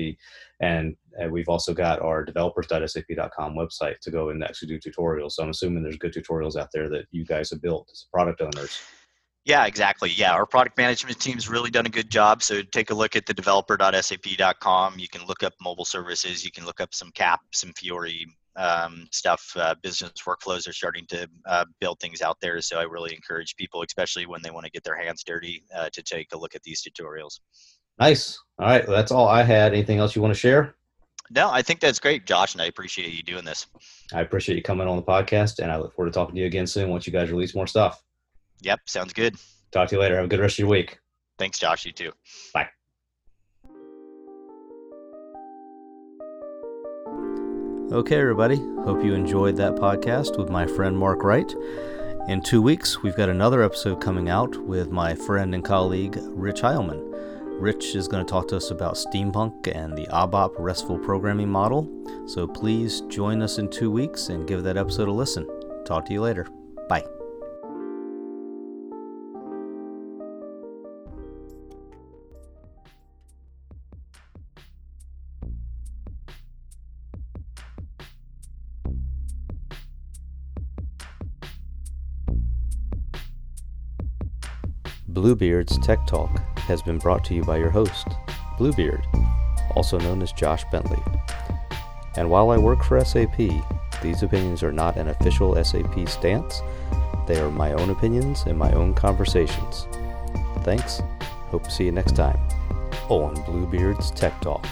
and, 0.61 0.95
and 1.19 1.31
we've 1.31 1.49
also 1.49 1.73
got 1.73 1.99
our 1.99 2.23
developers.sap.com 2.23 3.55
website 3.55 3.99
to 4.01 4.11
go 4.11 4.29
and 4.29 4.43
actually 4.43 4.67
do 4.67 4.79
tutorials. 4.79 5.31
So 5.31 5.43
I'm 5.43 5.49
assuming 5.49 5.81
there's 5.81 5.97
good 5.97 6.13
tutorials 6.13 6.55
out 6.55 6.69
there 6.71 6.89
that 6.89 7.07
you 7.09 7.25
guys 7.25 7.49
have 7.49 7.61
built 7.61 7.89
as 7.91 8.05
product 8.13 8.41
owners. 8.41 8.79
Yeah, 9.45 9.65
exactly. 9.65 10.11
Yeah, 10.11 10.33
our 10.33 10.45
product 10.45 10.77
management 10.77 11.19
team's 11.19 11.49
really 11.49 11.71
done 11.71 11.85
a 11.85 11.89
good 11.89 12.09
job. 12.09 12.43
So 12.43 12.61
take 12.61 12.91
a 12.91 12.93
look 12.93 13.15
at 13.15 13.25
the 13.25 13.33
developer.sap.com. 13.33 14.99
You 14.99 15.07
can 15.07 15.25
look 15.25 15.43
up 15.43 15.53
mobile 15.61 15.85
services. 15.85 16.43
You 16.43 16.51
can 16.51 16.65
look 16.65 16.81
up 16.81 16.93
some 16.93 17.11
CAP, 17.11 17.39
some 17.53 17.73
Fiori 17.73 18.27
um, 18.55 19.07
stuff. 19.11 19.53
Uh, 19.55 19.75
business 19.81 20.11
workflows 20.27 20.67
are 20.67 20.73
starting 20.73 21.05
to 21.07 21.27
uh, 21.47 21.65
build 21.79 21.99
things 21.99 22.21
out 22.21 22.37
there. 22.41 22.61
So 22.61 22.79
I 22.79 22.83
really 22.83 23.15
encourage 23.15 23.55
people, 23.55 23.81
especially 23.81 24.25
when 24.25 24.41
they 24.43 24.51
want 24.51 24.65
to 24.65 24.71
get 24.71 24.83
their 24.83 24.97
hands 24.97 25.23
dirty, 25.23 25.63
uh, 25.75 25.89
to 25.93 26.03
take 26.03 26.33
a 26.33 26.37
look 26.37 26.53
at 26.53 26.63
these 26.63 26.83
tutorials. 26.83 27.39
Nice. 27.97 28.37
All 28.59 28.67
right. 28.67 28.85
Well, 28.87 28.95
that's 28.95 29.11
all 29.11 29.27
I 29.27 29.43
had. 29.43 29.73
Anything 29.73 29.99
else 29.99 30.15
you 30.15 30.21
want 30.21 30.33
to 30.33 30.39
share? 30.39 30.75
No, 31.31 31.49
I 31.49 31.61
think 31.61 31.79
that's 31.79 31.99
great, 31.99 32.25
Josh, 32.25 32.53
and 32.53 32.61
I 32.61 32.65
appreciate 32.65 33.13
you 33.13 33.21
doing 33.21 33.45
this. 33.45 33.67
I 34.13 34.21
appreciate 34.21 34.55
you 34.55 34.63
coming 34.63 34.87
on 34.87 34.95
the 34.95 35.03
podcast, 35.03 35.59
and 35.59 35.71
I 35.71 35.77
look 35.77 35.93
forward 35.93 36.11
to 36.11 36.17
talking 36.17 36.35
to 36.35 36.41
you 36.41 36.47
again 36.47 36.65
soon 36.65 36.89
once 36.89 37.05
you 37.05 37.13
guys 37.13 37.29
release 37.29 37.53
more 37.53 37.67
stuff. 37.67 38.03
Yep, 38.61 38.81
sounds 38.87 39.13
good. 39.13 39.35
Talk 39.71 39.89
to 39.89 39.95
you 39.95 40.01
later. 40.01 40.15
Have 40.15 40.25
a 40.25 40.27
good 40.27 40.39
rest 40.39 40.55
of 40.55 40.59
your 40.59 40.69
week. 40.69 40.99
Thanks, 41.37 41.59
Josh. 41.59 41.85
You 41.85 41.93
too. 41.93 42.11
Bye. 42.53 42.69
Okay, 47.91 48.19
everybody. 48.19 48.57
Hope 48.83 49.03
you 49.03 49.13
enjoyed 49.13 49.55
that 49.57 49.75
podcast 49.75 50.37
with 50.37 50.49
my 50.49 50.67
friend 50.67 50.97
Mark 50.97 51.23
Wright. 51.23 51.51
In 52.27 52.41
two 52.43 52.61
weeks, 52.61 53.01
we've 53.01 53.15
got 53.15 53.29
another 53.29 53.63
episode 53.63 54.01
coming 54.01 54.29
out 54.29 54.55
with 54.57 54.91
my 54.91 55.15
friend 55.15 55.55
and 55.55 55.65
colleague 55.65 56.19
Rich 56.21 56.61
Heilman. 56.61 57.01
Rich 57.59 57.95
is 57.95 58.07
going 58.07 58.23
to 58.23 58.29
talk 58.29 58.47
to 58.49 58.57
us 58.57 58.69
about 58.69 58.93
steampunk 58.93 59.75
and 59.75 59.97
the 59.97 60.05
ABAP 60.07 60.51
RESTful 60.59 60.99
programming 60.99 61.49
model. 61.49 61.89
So 62.27 62.47
please 62.47 63.01
join 63.09 63.41
us 63.41 63.57
in 63.57 63.69
two 63.69 63.89
weeks 63.89 64.29
and 64.29 64.47
give 64.47 64.63
that 64.63 64.77
episode 64.77 65.07
a 65.07 65.11
listen. 65.11 65.47
Talk 65.83 66.05
to 66.05 66.13
you 66.13 66.21
later. 66.21 66.47
Bye. 66.87 67.05
Bluebeard's 85.19 85.77
Tech 85.79 86.07
Talk 86.07 86.29
has 86.59 86.81
been 86.81 86.97
brought 86.97 87.25
to 87.25 87.33
you 87.33 87.43
by 87.43 87.57
your 87.57 87.69
host, 87.69 88.07
Bluebeard, 88.57 89.05
also 89.75 89.99
known 89.99 90.21
as 90.21 90.31
Josh 90.31 90.63
Bentley. 90.71 91.03
And 92.15 92.29
while 92.29 92.51
I 92.51 92.57
work 92.57 92.85
for 92.85 93.03
SAP, 93.03 93.37
These 94.01 94.23
opinions 94.23 94.63
are 94.63 94.71
not 94.71 94.95
an 94.95 95.09
official 95.09 95.61
SAP 95.61 96.07
stance. 96.07 96.61
They 97.27 97.39
are 97.41 97.51
my 97.51 97.73
own 97.73 97.89
opinions 97.89 98.43
and 98.43 98.57
my 98.57 98.71
own 98.71 98.93
conversations. 98.93 99.87
Thanks. 100.63 101.01
Hope 101.51 101.63
to 101.65 101.71
see 101.71 101.85
you 101.85 101.91
next 101.91 102.15
time 102.15 102.39
on 103.09 103.33
Bluebeard's 103.43 104.11
Tech 104.11 104.39
Talk. 104.39 104.65